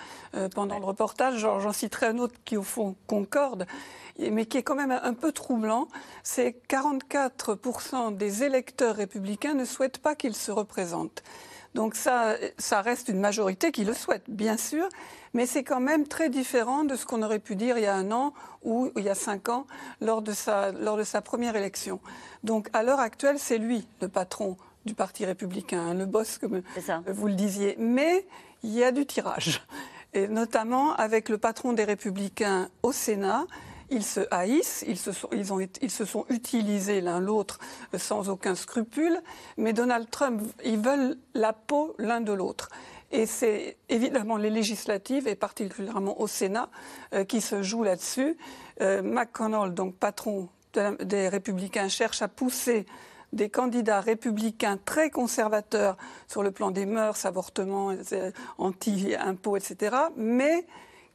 [0.53, 1.38] pendant le reportage.
[1.38, 3.65] J'en citerai un autre qui, au fond, concorde
[4.20, 5.88] mais qui est quand même un peu troublant,
[6.24, 11.22] c'est 44% des électeurs républicains ne souhaitent pas qu'il se représente.
[11.78, 14.89] Donc ça, ça reste une majorité qui le souhaite, bien sûr,
[15.36, 17.93] mais c'est quand même très différent de ce qu'on aurait pu dire il y a
[17.93, 19.67] un an ou il y a cinq ans
[20.01, 21.99] lors de sa, lors de sa première élection.
[22.43, 24.57] Donc à l'heure actuelle, c'est lui le patron
[24.88, 26.63] du Parti républicain, le boss, comme
[27.05, 27.75] vous le disiez.
[27.78, 28.25] Mais
[28.63, 29.63] il y a du tirage,
[30.15, 33.45] et notamment avec le patron des républicains au Sénat
[33.90, 37.60] ils se haïssent, ils se sont, ils ont, ils se sont utilisés l'un l'autre
[37.98, 39.22] sans aucun scrupule,
[39.58, 42.70] mais Donald Trump, ils veulent la peau l'un de l'autre.
[43.12, 46.70] Et c'est évidemment les législatives, et particulièrement au Sénat,
[47.14, 48.38] euh, qui se jouent là-dessus.
[48.82, 50.50] Euh, McConnell, donc patron
[51.02, 52.86] des Républicains, cherche à pousser
[53.34, 60.66] des candidats républicains très conservateurs sur le plan des mœurs, avortement, euh, anti-impôts, etc., mais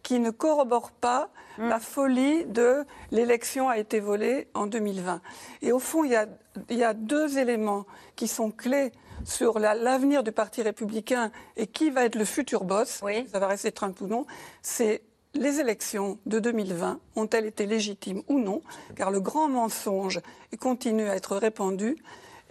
[0.02, 1.68] qui ne corrobore pas hmm.
[1.68, 5.20] la folie de l'élection a été volée en 2020.
[5.62, 7.86] Et au fond, il y a, deux éléments
[8.16, 8.92] qui sont clés
[9.24, 13.70] sur l'avenir du Parti républicain et qui va être le futur boss, ça va rester
[13.70, 14.26] Trump ou non,
[14.62, 15.02] c'est
[15.34, 18.60] les élections de 2020 ont-elles été légitimes ou non
[18.96, 20.20] Car le grand mensonge
[20.60, 21.96] continue à être répandu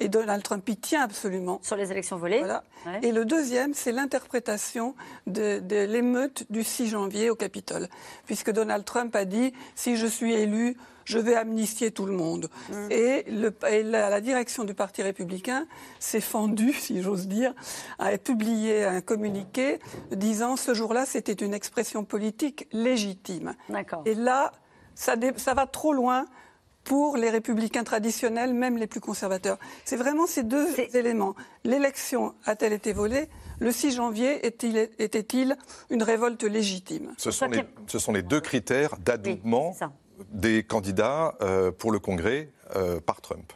[0.01, 1.59] et Donald Trump y tient absolument.
[1.61, 2.43] Sur les élections volées.
[3.03, 4.95] Et le deuxième, c'est l'interprétation
[5.27, 7.87] de, l'émeute du 6 janvier au Capitole.
[8.25, 10.75] Puisque Donald Trump a dit si je suis élu,
[11.05, 12.49] je vais amnistier tout le monde.
[12.69, 12.91] Mm.
[12.91, 13.25] Et,
[13.83, 15.67] la, direction du Parti républicain
[15.99, 17.53] s'est fendue, si j'ose dire,
[17.99, 19.79] a publié un communiqué
[20.11, 23.53] disant ce jour-là, c'était une expression politique légitime.
[24.05, 24.51] Et là,
[24.95, 26.25] ça, ça va trop loin
[26.83, 29.57] pour les républicains traditionnels, même les plus conservateurs.
[29.85, 31.35] C'est vraiment ces deux éléments.
[31.63, 33.27] L'élection a-t-elle été volée?
[33.59, 35.55] Le 6 janvier était-il
[35.89, 37.13] une révolte légitime?
[37.17, 39.75] Ce sont, les, ce sont, les, deux critères d'adoubement
[40.31, 43.53] des candidats euh, pour le Congrès euh, par Trump.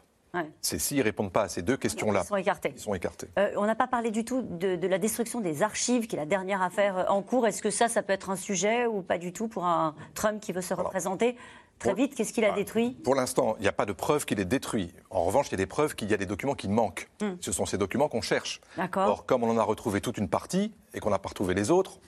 [0.62, 2.22] C'est s'ils ne répondent pas à ces deux questions-là.
[2.24, 2.74] Ils sont écartés.
[2.76, 3.30] Ils sont écartés.
[3.40, 6.26] Euh, on n'a pas parlé du tout de, la destruction des archives, qui est la
[6.26, 7.48] dernière affaire en cours.
[7.48, 10.42] Est-ce que ça, ça peut être un sujet ou pas du tout pour un Trump
[10.42, 11.38] qui veut se représenter?
[11.80, 12.98] Très vite, qu'est-ce qu'il a détruit?
[13.04, 14.94] Pour l'instant, il n'y a pas de preuve qu'il ait détruit.
[15.10, 17.10] En revanche, il y a des preuves qu'il y a des documents qui manquent.
[17.22, 17.34] Hmm.
[17.42, 18.62] Ce sont ces documents qu'on cherche.
[18.96, 21.72] Or, comme on en a retrouvé toute une partie et qu'on n'a pas retrouvé les
[21.72, 22.00] autres,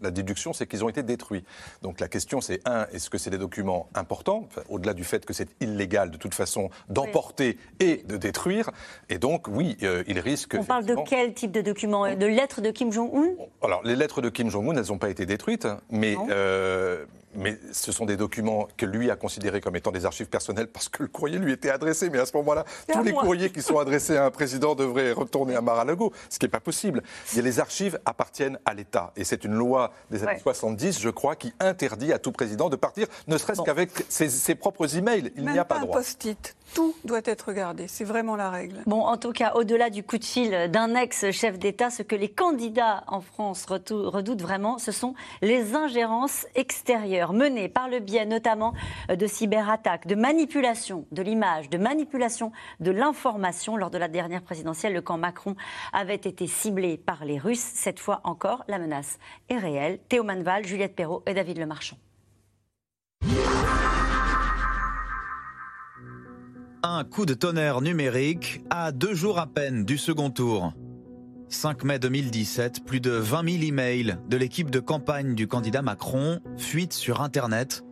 [0.00, 1.44] la déduction, c'est qu'ils ont été détruits.
[1.82, 5.32] Donc la question, c'est un, est-ce que c'est des documents importants, au-delà du fait que
[5.32, 8.70] c'est illégal de toute façon d'emporter et de détruire
[9.08, 10.56] Et donc, oui, euh, il risque.
[10.58, 12.14] On parle de quel type de documents?
[12.14, 13.34] De lettres de Kim Jong-un?
[13.62, 16.16] Alors, les lettres de Kim Jong-un, elles n'ont pas été détruites, mais
[17.34, 20.88] mais ce sont des documents que lui a considérés comme étant des archives personnelles parce
[20.88, 22.10] que le courrier lui était adressé.
[22.10, 25.56] Mais à ce moment-là, tous les courriers qui sont adressés à un président devraient retourner
[25.56, 27.02] à Mar-a-Lago, ce qui n'est pas possible.
[27.34, 29.12] les archives appartiennent à l'État.
[29.16, 32.76] Et c'est une loi des années 70, je crois, qui interdit à tout président de
[32.76, 35.32] partir, ne serait-ce qu'avec ses, propres emails.
[35.36, 35.96] Il n'y a pas, pas droit.
[35.96, 36.56] Un post-it.
[36.74, 37.86] Tout doit être regardé.
[37.86, 38.82] C'est vraiment la règle.
[38.86, 42.30] Bon, en tout cas, au-delà du coup de fil d'un ex-chef d'État, ce que les
[42.30, 48.72] candidats en France redoutent vraiment, ce sont les ingérences extérieures menée par le biais notamment
[49.10, 53.76] euh, de cyberattaques, de manipulation de l'image, de manipulation de l'information.
[53.76, 55.56] Lors de la dernière présidentielle, le camp Macron
[55.92, 57.60] avait été ciblé par les Russes.
[57.74, 59.18] Cette fois encore, la menace
[59.48, 59.98] est réelle.
[60.08, 61.96] Théo Manval, Juliette Perrault et David Lemarchand.
[66.84, 70.72] Un coup de tonnerre numérique à deux jours à peine du second tour.
[71.48, 76.40] 5 mai 2017, plus de 20 000 emails de l'équipe de campagne du candidat Macron
[76.56, 77.84] fuitent sur Internet.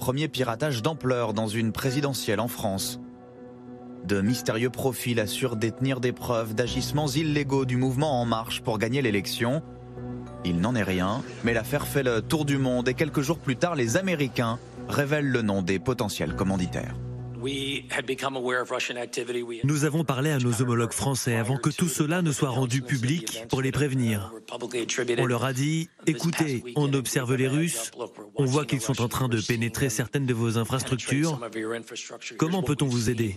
[0.00, 2.98] Premier piratage d'ampleur dans une présidentielle en France.
[4.04, 9.00] De mystérieux profils assurent détenir des preuves d'agissements illégaux du mouvement En Marche pour gagner
[9.00, 9.62] l'élection.
[10.44, 13.54] Il n'en est rien, mais l'affaire fait le tour du monde et quelques jours plus
[13.54, 14.58] tard, les Américains
[14.88, 16.96] révèlent le nom des potentiels commanditaires.
[19.64, 23.44] Nous avons parlé à nos homologues français avant que tout cela ne soit rendu public
[23.48, 24.32] pour les prévenir.
[25.18, 27.90] On leur a dit, écoutez, on observe les Russes,
[28.36, 31.40] on voit qu'ils sont en train de pénétrer certaines de vos infrastructures.
[32.38, 33.36] Comment peut-on vous aider?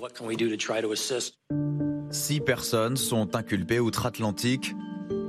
[2.09, 4.73] Six personnes sont inculpées outre-Atlantique,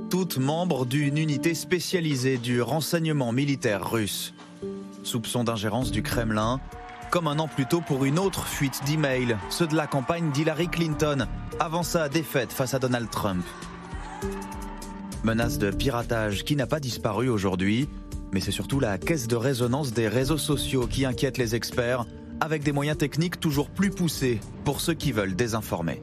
[0.09, 4.33] toutes membres d'une unité spécialisée du renseignement militaire russe.
[5.03, 6.61] Soupçon d'ingérence du Kremlin,
[7.09, 10.67] comme un an plus tôt pour une autre fuite d'emails, ceux de la campagne d'Hillary
[10.67, 11.27] Clinton,
[11.59, 13.43] avant sa défaite face à Donald Trump.
[15.23, 17.89] Menace de piratage qui n'a pas disparu aujourd'hui,
[18.31, 22.05] mais c'est surtout la caisse de résonance des réseaux sociaux qui inquiète les experts,
[22.39, 26.01] avec des moyens techniques toujours plus poussés pour ceux qui veulent désinformer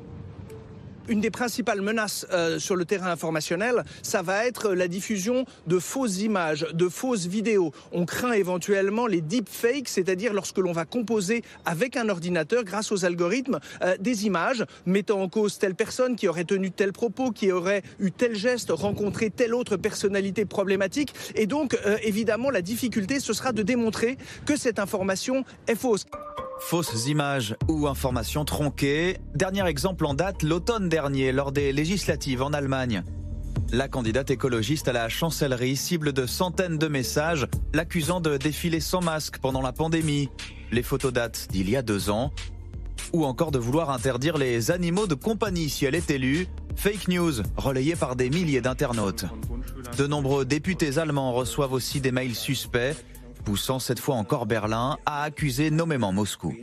[1.09, 5.79] une des principales menaces euh, sur le terrain informationnel, ça va être la diffusion de
[5.79, 7.73] fausses images, de fausses vidéos.
[7.93, 13.05] On craint éventuellement les deepfakes, c'est-à-dire lorsque l'on va composer avec un ordinateur, grâce aux
[13.05, 17.53] algorithmes, euh, des images mettant en cause telle personne qui aurait tenu tel propos, qui
[17.53, 21.15] aurait eu tel geste, rencontré telle autre personnalité problématique.
[21.35, 26.07] Et donc, euh, évidemment, la difficulté, ce sera de démontrer que cette information est fausse.
[26.59, 29.19] Fausses images ou informations tronquées.
[29.35, 33.05] Dernier exemple en date, l'automne dernier, lors des législatives en Allemagne.
[33.73, 39.01] La candidate écologiste à la chancellerie cible de centaines de messages l'accusant de défiler sans
[39.01, 40.29] masque pendant la pandémie.
[40.73, 42.33] Les photos datent d'il y a deux ans.
[43.13, 46.47] Ou encore de vouloir interdire les animaux de compagnie si elle est élue.
[46.75, 49.25] Fake news, relayée par des milliers d'internautes.
[49.99, 52.97] De nombreux députés allemands reçoivent aussi des mails suspects
[53.47, 56.55] poussant cette fois encore Berlin à accuser nommément Moscou.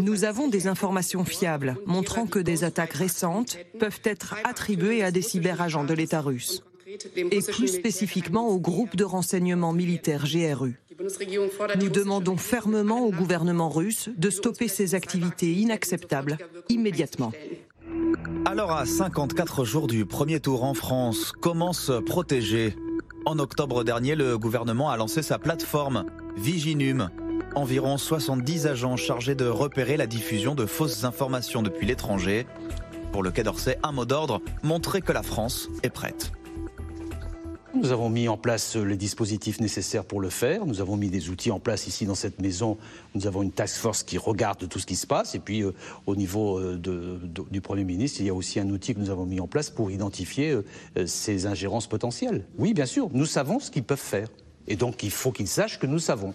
[0.00, 5.22] Nous avons des informations fiables montrant que des attaques récentes peuvent être attribuées à des
[5.22, 10.80] cyberagents de l'État russe et plus spécifiquement au groupe de renseignement militaire GRU.
[11.80, 16.38] Nous demandons fermement au gouvernement russe de stopper ces activités inacceptables
[16.68, 17.32] immédiatement.
[18.44, 22.76] Alors à 54 jours du premier tour en France, comment se protéger?
[23.26, 26.04] En octobre dernier, le gouvernement a lancé sa plateforme
[26.36, 27.10] Viginum.
[27.54, 32.46] Environ 70 agents chargés de repérer la diffusion de fausses informations depuis l'étranger.
[33.12, 36.32] Pour le Quai d'Orsay, un mot d'ordre, montrer que la France est prête.
[37.76, 40.64] Nous avons mis en place les dispositifs nécessaires pour le faire.
[40.64, 42.78] Nous avons mis des outils en place ici dans cette maison.
[43.16, 45.34] Nous avons une task force qui regarde tout ce qui se passe.
[45.34, 45.72] Et puis euh,
[46.06, 46.78] au niveau euh,
[47.50, 49.70] du Premier ministre, il y a aussi un outil que nous avons mis en place
[49.70, 52.44] pour identifier euh, ces ingérences potentielles.
[52.58, 54.28] Oui, bien sûr, nous savons ce qu'ils peuvent faire.
[54.68, 56.32] Et donc il faut qu'ils sachent que nous savons.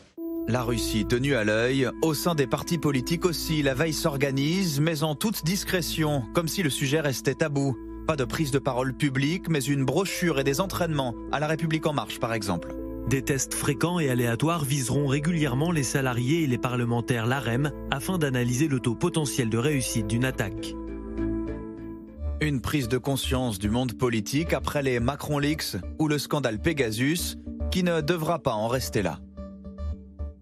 [0.47, 5.03] La Russie tenue à l'œil, au sein des partis politiques aussi, la veille s'organise, mais
[5.03, 7.77] en toute discrétion, comme si le sujet restait tabou.
[8.07, 11.85] Pas de prise de parole publique, mais une brochure et des entraînements à la République
[11.85, 12.75] en marche, par exemple.
[13.09, 18.67] Des tests fréquents et aléatoires viseront régulièrement les salariés et les parlementaires l'AREM afin d'analyser
[18.67, 20.75] le taux potentiel de réussite d'une attaque.
[22.41, 27.37] Une prise de conscience du monde politique après les Macron Leaks ou le scandale Pegasus
[27.71, 29.19] qui ne devra pas en rester là.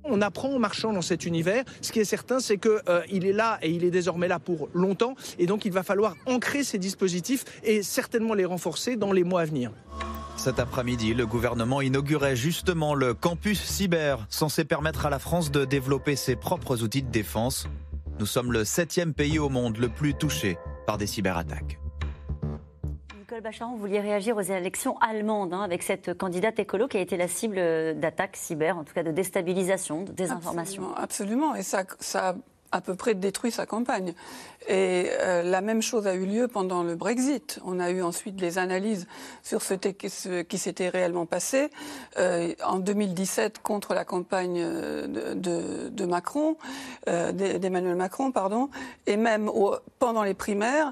[0.09, 1.63] On apprend en marchant dans cet univers.
[1.81, 4.69] Ce qui est certain, c'est qu'il euh, est là et il est désormais là pour
[4.73, 5.15] longtemps.
[5.39, 9.41] Et donc, il va falloir ancrer ces dispositifs et certainement les renforcer dans les mois
[9.41, 9.71] à venir.
[10.37, 15.65] Cet après-midi, le gouvernement inaugurait justement le campus cyber, censé permettre à la France de
[15.65, 17.67] développer ses propres outils de défense.
[18.19, 21.79] Nous sommes le septième pays au monde le plus touché par des cyberattaques.
[23.37, 27.01] Nicole Bacharon, vous vouliez réagir aux élections allemandes hein, avec cette candidate écolo qui a
[27.01, 27.57] été la cible
[27.99, 30.95] d'attaques cyber, en tout cas de déstabilisation, de désinformation.
[30.95, 31.83] Absolument, et ça
[32.71, 34.13] à peu près détruit sa campagne.
[34.67, 37.59] Et euh, la même chose a eu lieu pendant le Brexit.
[37.63, 39.07] On a eu ensuite des analyses
[39.41, 41.69] sur ce, qui s'était réellement passé
[42.17, 46.57] euh, en 2017 contre la campagne euh, de, Macron,
[47.05, 48.69] d'Emmanuel Macron, pardon,
[49.07, 49.51] et même
[49.99, 50.89] pendant les primaires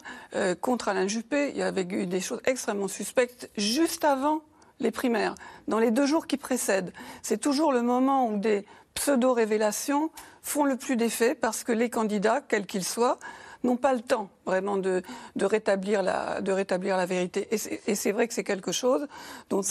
[0.60, 1.52] contre Alain Juppé.
[1.52, 4.42] Il y avait eu des choses extrêmement suspectes juste avant
[4.80, 5.36] les primaires,
[5.68, 6.92] dans les deux jours qui précèdent.
[7.22, 8.66] C'est toujours le moment où des
[8.96, 10.10] pseudo-révélations
[10.41, 13.20] font le plus d'effet parce que les candidats, quels qu'ils soient,
[13.66, 15.02] n'ont pas le temps vraiment de,
[15.39, 17.48] rétablir, la, vérité.
[17.52, 19.08] Et c'est vrai que c'est quelque chose
[19.50, 19.62] dont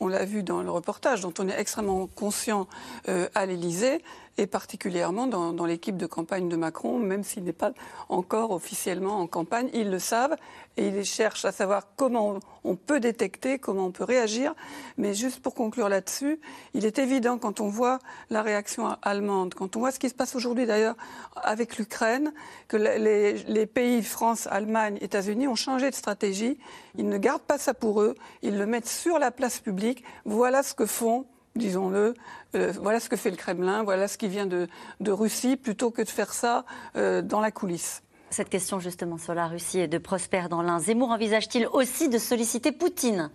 [0.00, 2.68] on, l'a vu dans le reportage, dont on est extrêmement conscient
[3.08, 4.02] euh, à l'Élysée.
[4.38, 7.72] Et particulièrement dans, l'équipe de campagne de Macron, même s'il n'est pas
[8.08, 9.68] encore officiellement en campagne.
[9.74, 10.36] Ils le savent
[10.76, 14.54] et ils cherchent à savoir comment on peut détecter, comment on peut réagir.
[14.96, 16.40] Mais juste pour conclure là-dessus,
[16.74, 17.98] il est évident quand on voit
[18.30, 20.96] la réaction allemande, quand on voit ce qui se passe aujourd'hui d'ailleurs
[21.36, 22.32] avec l'Ukraine,
[22.68, 26.58] que les, les pays France, Allemagne, États-Unis ont changé de stratégie.
[26.96, 30.02] Ils ne gardent pas ça pour eux, ils le mettent sur la place publique.
[30.24, 31.26] Voilà ce que font
[31.56, 32.14] disons-le,
[32.54, 34.68] euh, voilà ce que fait le Kremlin, voilà ce qui vient de,
[35.06, 36.64] Russie, plutôt que de faire ça
[36.96, 38.02] euh, dans la coulisse.
[38.30, 40.78] Cette question justement sur la Russie et de Prosper dans l'un.
[40.78, 43.30] Zemmour envisage-t-il aussi de solliciter Poutine?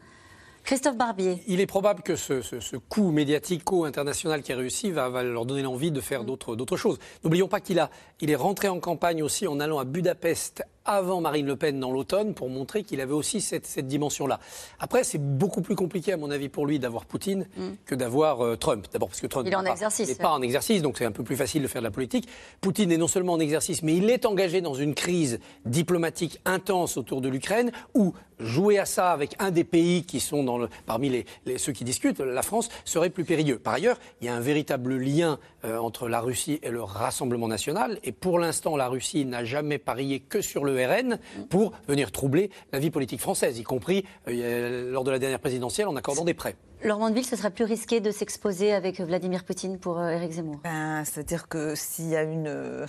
[0.63, 1.43] Christophe Barbier.
[1.45, 6.01] Il est probable que ce, coup médiatico-international qui a réussi va, leur donner l'envie de
[6.01, 6.97] faire d'autres choses.
[7.23, 7.87] N'oublions pas qu'il
[8.19, 11.91] il est rentré en campagne aussi en allant à Budapest avant Marine Le Pen dans
[11.91, 14.39] l'automne pour montrer qu'il avait aussi cette, dimension-là.
[14.79, 17.69] Après, c'est beaucoup plus compliqué, à mon avis, pour lui d'avoir Poutine mm.
[17.85, 18.87] que d'avoir euh, Trump.
[18.91, 21.61] D'abord parce que Trump n'est pas, pas en exercice, donc c'est un peu plus facile
[21.61, 22.27] de faire de la politique.
[22.61, 26.97] Poutine est non seulement en exercice, mais il est engagé dans une crise diplomatique intense
[26.97, 30.69] autour de l'Ukraine, où jouer à ça avec un des pays qui sont dans le,
[30.85, 31.09] parmi
[31.45, 33.59] les, ceux qui discutent, la France, serait plus périlleux.
[33.59, 37.47] Par ailleurs, il y a un véritable lien euh, entre la Russie et le Rassemblement
[37.47, 41.19] national, et pour l'instant, la Russie n'a jamais parié que sur le RN
[41.49, 45.87] pour venir troubler la vie politique française, y compris euh, lors de la dernière présidentielle
[45.87, 46.55] en accordant des prêts.
[46.83, 50.59] Laurent Mandeville, ce serait plus risqué de s'exposer avec Vladimir Poutine pour euh, Éric Zemmour?
[50.63, 52.85] Ben, C'est-à-dire que s'il y a une euh,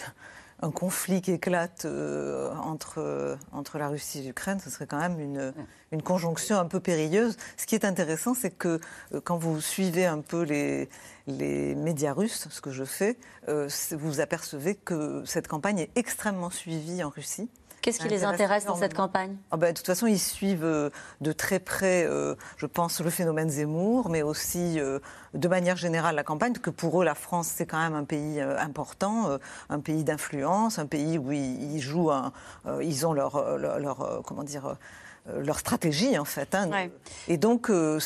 [0.60, 5.52] un conflit qui éclate entre, entre la Russie et l'Ukraine, ce serait quand même une,
[5.92, 7.36] une, conjonction un peu périlleuse.
[7.56, 8.80] Ce qui est intéressant, c'est que
[9.24, 10.88] quand vous suivez un peu les,
[11.26, 17.02] les médias russes, ce que je fais, vous apercevez que cette campagne est extrêmement suivie
[17.04, 17.50] en Russie.
[17.82, 19.36] Qu'est-ce qui les intéresse dans cette campagne?
[19.50, 23.10] Ah ben, De toute façon, ils suivent euh, de très près, euh, je pense, le
[23.10, 24.98] phénomène Zemmour, mais aussi, euh,
[25.34, 28.40] de manière générale, la campagne, que pour eux, la France, c'est quand même un pays
[28.40, 32.10] important, un pays d'influence, un pays où ils, jouent,
[32.80, 34.76] ils ont leur, leur comment dire
[35.38, 36.54] leur stratégie en fait.
[36.54, 36.70] Hein.
[37.28, 37.98] Et donc euh,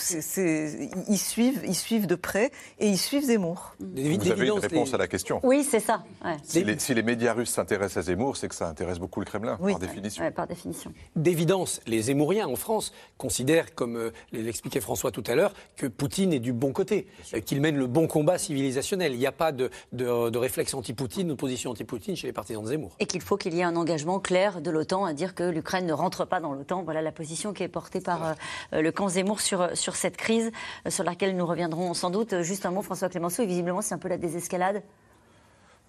[1.09, 3.75] ils suivent, ils suivent de près et ils suivent Zemmour.
[3.79, 5.41] Vous avez une réponse à la question.
[5.43, 6.03] Oui, c'est ça.
[6.43, 9.79] Si, les, médias russes s'intéressent à Zemmour, c'est que ça intéresse beaucoup le Kremlin, par
[9.79, 10.31] définition.
[10.33, 10.93] par définition.
[11.17, 16.33] D'évidence, les Zemmouriens en France considèrent, comme euh, l'expliquait François tout à l'heure, que Poutine
[16.33, 17.07] est du bon côté,
[17.45, 19.13] qu'il mène le bon combat civilisationnel.
[19.13, 22.63] Il n'y a pas de, de, de réflexe anti-Poutine, de position anti-Poutine chez les partisans
[22.63, 22.97] de Zemmour.
[22.99, 25.87] Et qu'il faut qu'il y ait un engagement clair de l'OTAN à dire que l'Ukraine
[25.87, 26.83] ne rentre pas dans l'OTAN.
[26.83, 28.35] Voilà la position qui est portée par
[28.73, 30.51] euh, le camp Zemmour sur, sur cette crise,
[30.87, 32.43] euh, sur laquelle nous reviendrons sans doute.
[32.43, 34.83] Juste un mot, François Clémenceau, et visiblement c'est un peu la désescalade.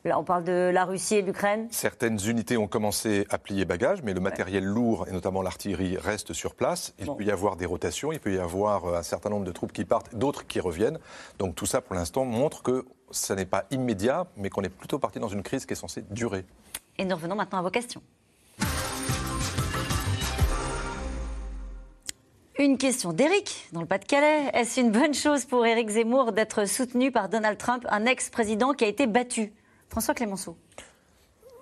[0.04, 1.68] Là, on parle de la Russie et de l'Ukraine.
[1.70, 6.34] Certaines unités ont commencé à plier bagages, mais le matériel lourd, et notamment l'artillerie, reste
[6.34, 6.96] sur place.
[6.98, 9.52] Il peut y avoir des rotations, il peut y avoir euh, un certain nombre de
[9.52, 10.98] troupes qui partent, d'autres qui reviennent.
[11.38, 14.98] Donc tout ça, pour l'instant, montre que ça n'est pas immédiat, mais qu'on est plutôt
[14.98, 16.46] parti dans une crise qui est censée durer.
[16.98, 18.02] Et nous revenons maintenant à vos questions.
[22.62, 24.52] Une question d'Éric, dans le Pas-de-Calais.
[24.54, 28.84] Est-ce une bonne chose pour Éric Zemmour d'être soutenu par Donald Trump, un ex-président qui
[28.84, 29.52] a été battu?
[29.90, 30.56] François Clémenceau.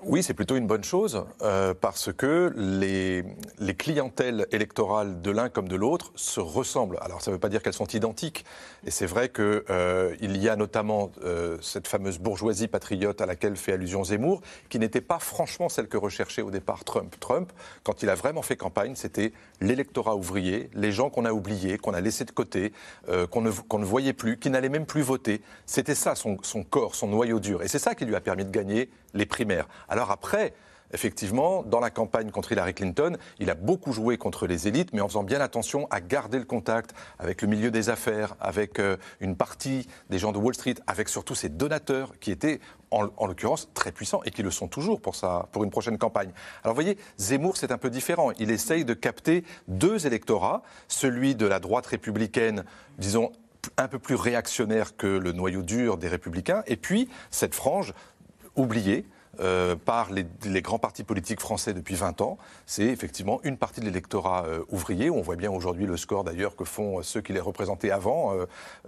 [0.02, 3.26] Oui, c'est plutôt une bonne chose euh, parce que les,
[3.60, 6.97] les, clientèles électorales de l'un comme de l'autre se ressemblent.
[7.02, 8.45] Alors ça ne veut pas dire qu'elles sont identiques.
[8.86, 13.58] Et c'est vrai qu'il euh, y a notamment euh, cette fameuse bourgeoisie patriote à laquelle
[13.58, 17.14] fait allusion Zemmour, qui n'était pas franchement celle que recherchait au départ Trump.
[17.20, 17.52] Trump,
[17.84, 21.93] quand il a vraiment fait campagne, c'était l'électorat ouvrier, les gens qu'on a oubliés, qu'on
[21.93, 22.74] a laissés de côté,
[23.30, 25.41] qu'on ne, ne, voyait plus, qui n'allaient même plus voter.
[25.66, 27.62] C'était ça son, son corps, son noyau dur.
[27.64, 29.68] Et c'est ça qui lui a permis de gagner les primaires.
[29.89, 30.53] Alors après,
[30.94, 35.02] effectivement, dans la campagne contre Hillary Clinton, il a beaucoup joué contre les élites, mais
[35.02, 38.98] en faisant bien attention à garder le contact avec le milieu des affaires, avec euh,
[39.20, 42.60] une partie des gens de Wall Street, avec surtout ses donateurs qui étaient,
[42.92, 45.16] en, l'occurrence, très puissants et qui le sont toujours pour,
[45.52, 46.32] pour une prochaine campagne.
[46.64, 48.32] Alors vous voyez, Zemmour, c'est un peu différent.
[48.40, 52.64] Il essaye de capter deux électorats, celui de la droite républicaine,
[52.98, 53.32] disons,
[53.78, 57.94] un peu plus réactionnaire que le noyau dur des républicains, et puis cette frange
[58.56, 59.06] oubliée
[59.40, 60.26] euh, par les,
[60.62, 62.38] grands partis politiques français depuis 20 ans.
[62.66, 65.10] C'est effectivement une partie de l'électorat euh, ouvrier.
[65.10, 68.36] On voit bien aujourd'hui le score d'ailleurs que font ceux qui les représentaient avant.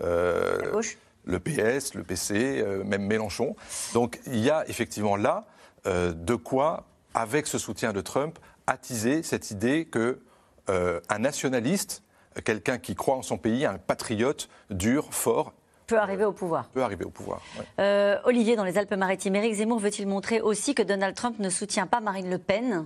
[0.01, 0.81] Euh,
[1.23, 3.55] le PS, le PC, même Mélenchon.
[3.93, 5.45] Donc il y a effectivement là
[5.85, 10.19] de quoi, avec ce soutien de Trump, attiser cette idée que
[10.67, 12.01] un nationaliste,
[12.43, 15.53] quelqu'un qui croit en son pays, un patriote dur, fort,
[15.87, 16.69] peut arriver au pouvoir.
[16.69, 17.41] Peut arriver au pouvoir.
[17.79, 21.87] Euh, Olivier, dans les Alpes-Maritimes, Éric Zemmour veut-il montrer aussi que Donald Trump ne soutient
[21.87, 22.85] pas Marine Le Pen?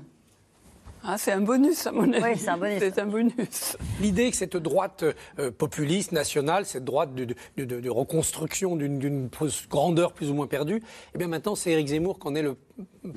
[1.07, 2.23] Ah, c'est un bonus, à mon avis.
[2.23, 2.79] Oui, c'est un bonus.
[2.79, 3.77] C'est un bonus.
[4.01, 5.05] L'idée que cette droite
[5.37, 7.25] euh, populiste, nationale, cette droite de,
[7.57, 9.29] de- de- de reconstruction d'une- d'une
[9.69, 10.81] grandeur plus ou moins perdue,
[11.13, 12.57] eh bien maintenant, c'est Éric Zemmour qu'on est le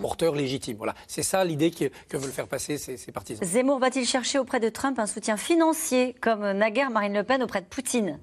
[0.02, 0.76] porteur légitime.
[0.76, 3.42] Voilà, c'est ça l'idée que, que veulent faire passer ces, ces partisans.
[3.48, 7.62] Zemmour va-t-il chercher auprès de Trump un soutien financier, comme naguère Marine Le Pen auprès
[7.62, 8.18] de Poutine?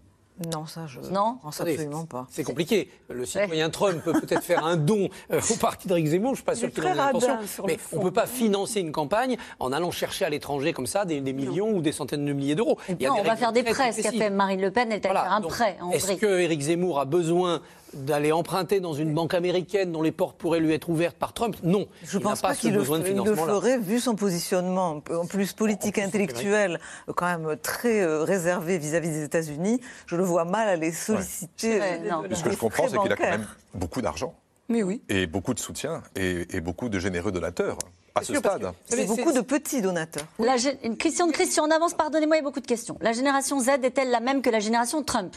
[0.51, 2.27] Non, ça, je Non pense absolument pas.
[2.29, 2.91] C'est compliqué.
[3.09, 6.35] Le citoyen Trump peut peut-être faire un don euh, au parti d'Éric Zemmour, je ne
[6.35, 7.37] suis pas sûr qu'il en ait l'intention.
[7.65, 11.05] Mais on ne peut pas financer une campagne en allant chercher à l'étranger comme ça
[11.05, 12.77] des, des millions ou des centaines de milliers d'euros.
[12.89, 13.93] On va faire des prêts.
[13.93, 16.13] Ce qu'a fait Marine Le Pen, elle est allée Voilà, faire un prêt en Est-ce
[16.13, 17.61] que Éric Zemmour a besoin
[17.95, 21.55] d'aller emprunter dans une banque américaine dont les portes pourraient lui être ouvertes par Trump
[21.63, 21.87] Non.
[22.03, 24.15] Je il pense n'a pas, ce qu'il le, besoin de il le ferait, vu son
[24.15, 26.79] positionnement, en plus politique et intellectuel,
[27.09, 29.79] euh, quand même très euh, réservé vis-à-vis des États-Unis.
[30.05, 31.79] Je le vois mal aller solliciter.
[31.79, 32.23] Ouais, non.
[32.23, 34.33] des Ce que je comprends, c'est qu'il a quand même beaucoup d'argent
[34.69, 35.01] Mais oui.
[35.09, 37.77] et beaucoup de soutien et, et beaucoup de généreux donateurs
[38.15, 38.71] à ce stade.
[38.85, 40.25] C'est beaucoup de petits donateurs.
[40.39, 42.97] La gé- une question de Christian, on avance, pardonnez-moi, il y a beaucoup de questions.
[43.01, 45.35] La génération Z est-elle la même que la génération Trump?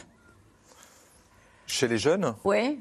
[1.69, 2.79] Chez les jeunes, Oui.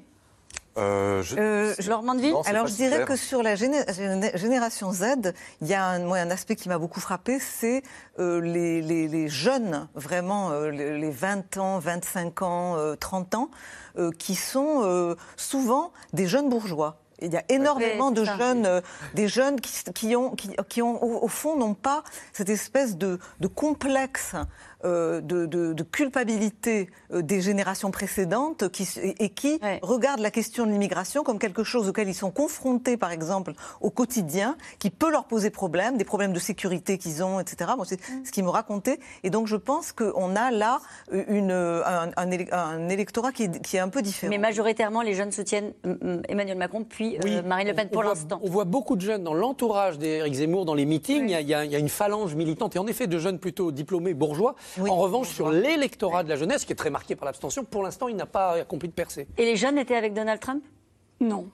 [0.78, 3.06] euh, je- Euh, Laure Mandeville Non, Alors je dirais clair.
[3.06, 6.70] que sur la géné- géné- génération Z, il y a un, moi, un aspect qui
[6.70, 7.82] m'a beaucoup frappé, c'est
[8.18, 13.34] euh, les, les- les jeunes, vraiment euh, les, les 20 ans, 25 ans, euh, 30
[13.34, 13.50] ans,
[13.98, 16.96] euh, qui sont euh, souvent des jeunes bourgeois.
[17.20, 18.38] Il y a énormément Oui, de ça.
[18.38, 18.80] jeunes, euh,
[19.14, 22.96] des jeunes qui, qui ont, qui, qui ont au, au fond n'ont pas cette espèce
[22.96, 24.36] de, de complexe,
[24.84, 28.86] de, de- de culpabilité euh, des générations précédentes, qui,
[29.18, 29.78] et qui Ouais.
[29.82, 33.90] regardent la question de l'immigration comme quelque chose auquel ils sont confrontés, par exemple, au
[33.90, 37.70] quotidien, qui peut leur poser problème, des problèmes de sécurité qu'ils ont, etc.
[37.76, 38.24] Moi, c'est Mm.
[38.24, 38.98] ce qu'ils me racontaient.
[39.24, 40.80] Et donc, je pense qu'on a là
[41.12, 44.30] euh, une, un, un élec- un électorat qui est, qui est un peu différent.
[44.30, 47.92] Mais majoritairement, les jeunes soutiennent mm, mm, Emmanuel Macron, puis euh, Marine Le Pen on-
[47.94, 48.38] pour l'instant.
[48.42, 51.24] On voit beaucoup de jeunes dans l'entourage d'Éric Zemmour, dans les meetings.
[51.24, 53.06] Il y a- il, y a, il y a une phalange militante, et en effet
[53.06, 54.54] de jeunes plutôt diplômés bourgeois.
[54.78, 57.82] Oui, en revanche, sur l'électorat de la jeunesse, qui est très marqué par l'abstention, pour
[57.82, 59.26] l'instant, il n'a pas accompli de percée.
[59.36, 60.64] Et les jeunes étaient avec Donald Trump?
[61.20, 61.48] Non,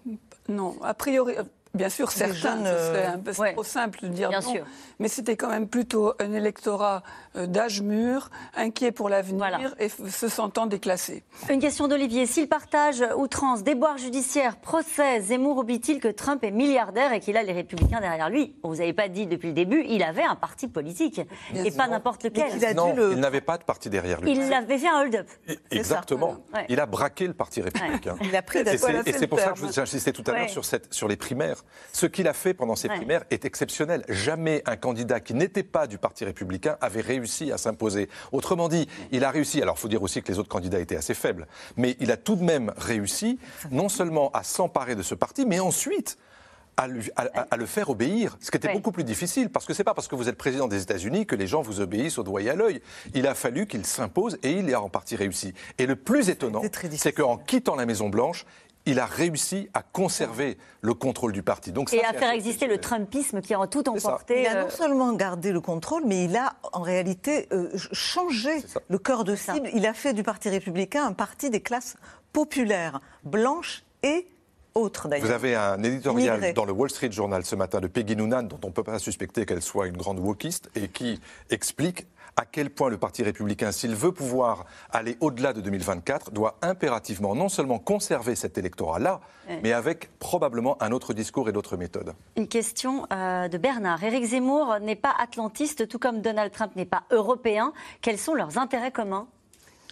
[0.49, 0.77] non.
[0.83, 1.45] A priori, euh,
[1.75, 3.53] bien sûr, Les certains, jeunes, ce serait euh, un peu ouais.
[3.53, 4.53] trop simple de dire Bien non.
[4.53, 4.64] sûr.
[4.99, 7.03] Mais c'était quand même plutôt un électorat
[7.37, 9.59] euh, d'âge mûr, inquiet pour l'avenir Voilà.
[9.79, 11.25] et se sentant déclassé.
[11.51, 12.27] Une question d'Olivier.
[12.27, 17.43] S'il partage outrance, déboire judiciaire, procès, Zemmour oublie-t-il que Trump est milliardaire et qu'il a
[17.43, 18.55] les républicains derrière lui?
[18.62, 21.20] Vous n'avez pas dit depuis le début, il avait un parti politique.
[21.55, 22.64] et pas n'importe lequel.
[22.64, 24.33] a dû non, le- il n'avait pas de parti derrière lui.
[24.33, 25.29] Il avait fait un hold-up.
[25.70, 26.37] Exactement.
[26.55, 26.66] Ouais.
[26.68, 28.16] Il a braqué le Parti républicain.
[28.22, 30.49] Il a pris Et c'est- pour ça que je- j'insistais tout à l'heure Ouais.
[30.49, 31.64] sur, cette- sur les primaires.
[31.93, 32.97] Ce qu'il a fait pendant Ouais.
[32.97, 34.05] primaires est exceptionnel.
[34.09, 38.09] Jamais un candidat qui n'était pas du Parti républicain avait réussi à s'imposer.
[38.33, 39.62] Autrement dit, il a réussi.
[39.62, 41.47] Alors, il faut dire aussi que les autres candidats étaient assez faibles,
[41.77, 43.39] mais il a tout de même réussi,
[43.71, 46.19] non seulement à s'emparer de ce parti, mais ensuite.
[46.77, 49.65] À, lui- à- à- à le faire obéir, ce qui était beaucoup plus difficile, parce
[49.65, 52.19] que c'est pas parce que vous êtes président des États-Unis que les gens vous obéissent
[52.19, 52.83] au doigt et à l'œil.
[53.15, 55.55] Il a fallu qu'il s'impose et il a en partie réussi.
[55.79, 56.62] Et le plus étonnant,
[56.97, 58.45] c'est qu'en quittant la Maison Blanche,
[58.87, 61.72] il a réussi à conserver le contrôle du parti.
[61.72, 62.74] Donc ça, Et à faire exister le.
[62.85, 64.43] Trumpisme qui a tout emporté.
[64.43, 68.62] Il a euh, non seulement gardé le contrôle, mais il a en réalité euh, changé
[68.89, 69.55] le cœur de ça.
[69.55, 69.70] cible.
[69.72, 71.97] Il a fait du Parti républicain un parti des classes
[72.32, 74.26] populaires, blanches et
[74.74, 75.26] autres d'ailleurs.
[75.26, 76.53] Vous avez un éditorial Migré.
[76.53, 78.99] dans le Wall Street Journal ce matin de Peggy Noonan, dont on ne peut pas
[78.99, 82.07] suspecter qu'elle soit une grande wokiste, et qui explique
[82.37, 87.35] à quel point le Parti républicain, s'il veut pouvoir aller au-delà de 2024, doit impérativement
[87.35, 89.20] non seulement conserver cet électorat-là,
[89.62, 92.14] mais avec probablement un autre discours et d'autres méthodes.
[92.37, 94.03] Une question euh, de Bernard.
[94.03, 97.72] Éric Zemmour n'est pas atlantiste, tout comme Donald Trump n'est pas européen.
[98.01, 99.26] Quels sont leurs intérêts communs?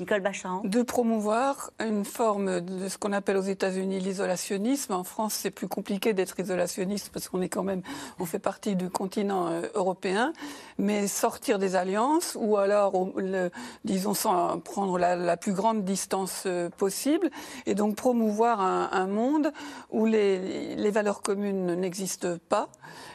[0.01, 4.95] Nicole Bacharan De promouvoir une forme de ce qu'on appelle aux États-Unis l'isolationnisme.
[4.95, 7.83] En France, c'est plus compliqué d'être isolationniste parce qu'on est quand même,
[8.19, 10.33] on fait partie du continent euh, européen.
[10.79, 13.51] Mais sortir des alliances ou alors, le-
[13.85, 17.31] disons, sans prendre la, la plus grande distance euh, possible
[17.67, 19.53] et donc promouvoir un, un monde
[19.91, 22.71] où les, les valeurs communes n'existent pas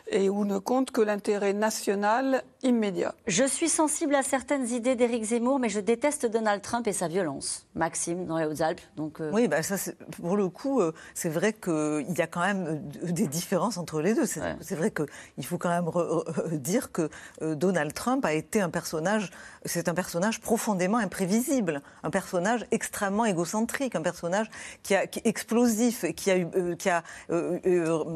[0.09, 3.13] et où ne compte que l'intérêt national immédiat.
[3.25, 7.07] Je suis sensible à certaines idées d'Éric Zemmour, mais je déteste Donald Trump et sa
[7.07, 7.65] violence.
[7.76, 8.82] Maxime, dans les Hautes-Alpes.
[8.95, 9.76] Donc, euh, Oui, bah ça,
[10.22, 14.01] pour le coup, euh, c'est vrai qu'il y a quand même euh, des différences entre
[14.01, 14.26] les deux.
[14.26, 14.55] C'est Ouais.
[14.76, 17.09] vrai qu'il faut quand même re- re- dire que
[17.41, 19.32] euh, Donald Trump a été un personnage,
[19.65, 24.49] c'est un personnage profondément imprévisible, un personnage extrêmement égocentrique, un personnage
[24.84, 26.39] qui, a, qui est explosif, et qui a,
[26.76, 27.03] qui a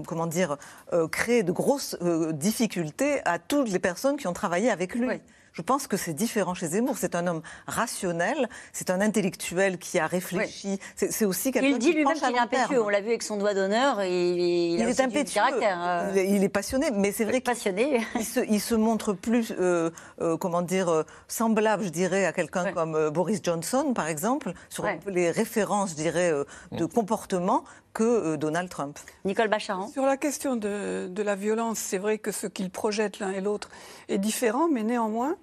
[0.07, 0.57] comment dire,
[1.11, 1.97] créé de grosses
[2.33, 5.07] difficultés à toutes les personnes qui ont travaillé avec lui.
[5.07, 5.21] Ouais.
[5.53, 6.97] Je pense que c'est différent chez Zemmour.
[6.97, 10.79] C'est un homme rationnel, c'est un intellectuel qui a réfléchi.
[10.95, 12.81] C'est aussi quelqu'un Il dit lui-même qu'il est impétueux.
[12.81, 14.03] On l'a vu avec son doigt d'honneur.
[14.03, 15.41] Il, il, il est impétueux.
[15.63, 16.13] Euh.
[16.15, 17.51] Il, est passionné, mais c'est vrai qu'il
[18.15, 19.89] il se, il se montre plus, euh,
[20.21, 25.31] euh, comment dire, semblable, je dirais, à quelqu'un comme Boris Johnson, par exemple, sur les
[25.31, 26.31] références, je dirais,
[26.71, 27.63] de comportement
[27.93, 28.97] que Donald Trump.
[29.25, 29.87] Nicole Bacharan.
[29.89, 33.41] Sur la question de, de la violence, c'est vrai que ce qu'ils projettent l'un et
[33.41, 33.69] l'autre
[34.07, 35.37] est différent, mais néanmoins,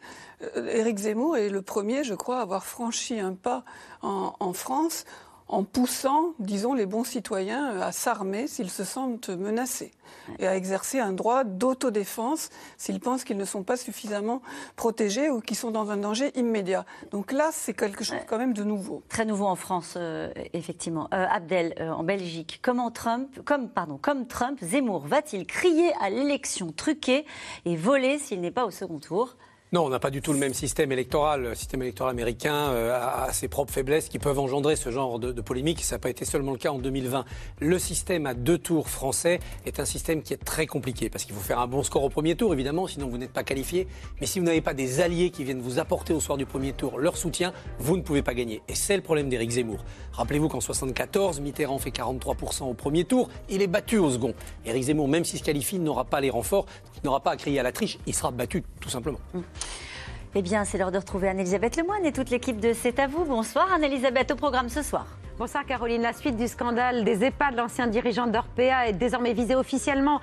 [0.57, 3.65] Éric Zemmour est le premier, je crois, à avoir franchi un pas
[4.03, 5.05] en, en France
[5.49, 9.93] en poussant, disons, les bons citoyens euh, à s'armer s'ils se sentent menacés
[10.39, 14.43] et à exercer un droit d'autodéfense s'ils pensent qu'ils ne sont pas suffisamment
[14.77, 16.85] protégés ou qu'ils sont dans un danger immédiat.
[17.11, 19.03] Donc là, c'est quelque chose quand même de nouveau.
[19.09, 21.09] Très nouveau en France, euh, effectivement.
[21.15, 26.73] Euh, Abdel, en Belgique, comment Trump, comme, pardon, comme Trump, Zemmour va-t-il crier à l'élection
[26.73, 27.25] truquée
[27.65, 29.37] et voler s'il n'est pas au second tour?
[29.71, 31.43] Non, on n'a pas du tout le même système électoral.
[31.43, 35.31] Le système électoral américain euh, a, ses propres faiblesses qui peuvent engendrer ce genre de,
[35.31, 35.85] de polémique.
[35.85, 37.27] Ça n'a pas été seulement le cas en 2020.
[37.61, 41.35] Le système à deux tours français est un système qui est très compliqué parce qu'il
[41.35, 43.89] faut faire un bon score au premier tour, évidemment, sinon vous n'êtes pas qualifié.
[44.23, 46.73] Mais si vous n'avez pas des alliés qui viennent vous apporter au soir du premier
[46.73, 48.63] tour leur soutien, vous ne pouvez pas gagner.
[48.69, 49.85] Et c'est le problème d'Éric Zemmour.
[50.13, 53.29] Rappelez-vous qu'en 74, Mitterrand fait 43% au premier tour.
[53.51, 54.33] Il est battu au second.
[54.65, 56.65] Éric Zemmour, même s'il se qualifie, n'aura pas les renforts.
[57.03, 57.99] Il n'aura pas à crier à la triche.
[58.07, 59.19] Il sera battu, tout simplement.
[59.35, 59.41] Mmh.
[60.35, 63.25] Eh bien, c'est l'heure de retrouver Anne-Elisabeth Lemoine et toute l'équipe de C'est à vous.
[63.25, 65.07] Bonsoir Anne-Elisabeth, au programme ce soir.
[65.39, 66.03] Bonsoir Caroline.
[66.03, 70.21] La suite du scandale des EHPAD, l'ancien dirigeant d'Orpea est désormais visé officiellement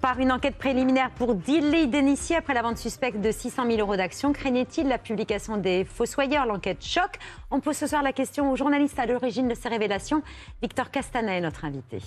[0.00, 3.96] par une enquête préliminaire pour délit d'initié après la vente suspecte de 600 000 euros
[3.96, 4.32] d'actions.
[4.32, 6.46] Craignait-il la publication des fossoyeurs?
[6.46, 7.18] L'enquête choc.
[7.50, 10.22] On pose ce soir la question au journaliste à l'origine de ces révélations.
[10.62, 12.00] Victor Castanet est notre invité.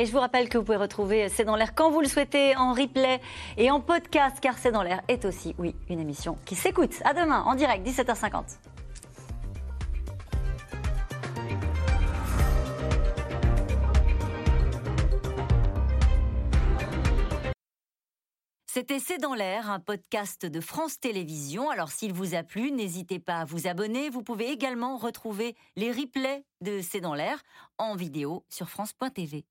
[0.00, 2.56] Et je vous rappelle que vous pouvez retrouver C'est dans l'air quand vous le souhaitez,
[2.56, 3.20] en replay
[3.58, 6.94] et en podcast, car C'est dans l'air est aussi, oui, une émission qui s'écoute.
[7.04, 8.44] À demain, en direct, 17h50.
[18.64, 21.68] C'était C'est dans l'air, un podcast de France Télévisions.
[21.68, 24.08] Alors s'il vous a plu, n'hésitez pas à vous abonner.
[24.08, 27.42] Vous pouvez également retrouver les replays de C'est dans l'air
[27.76, 29.44] en vidéo sur France.tv.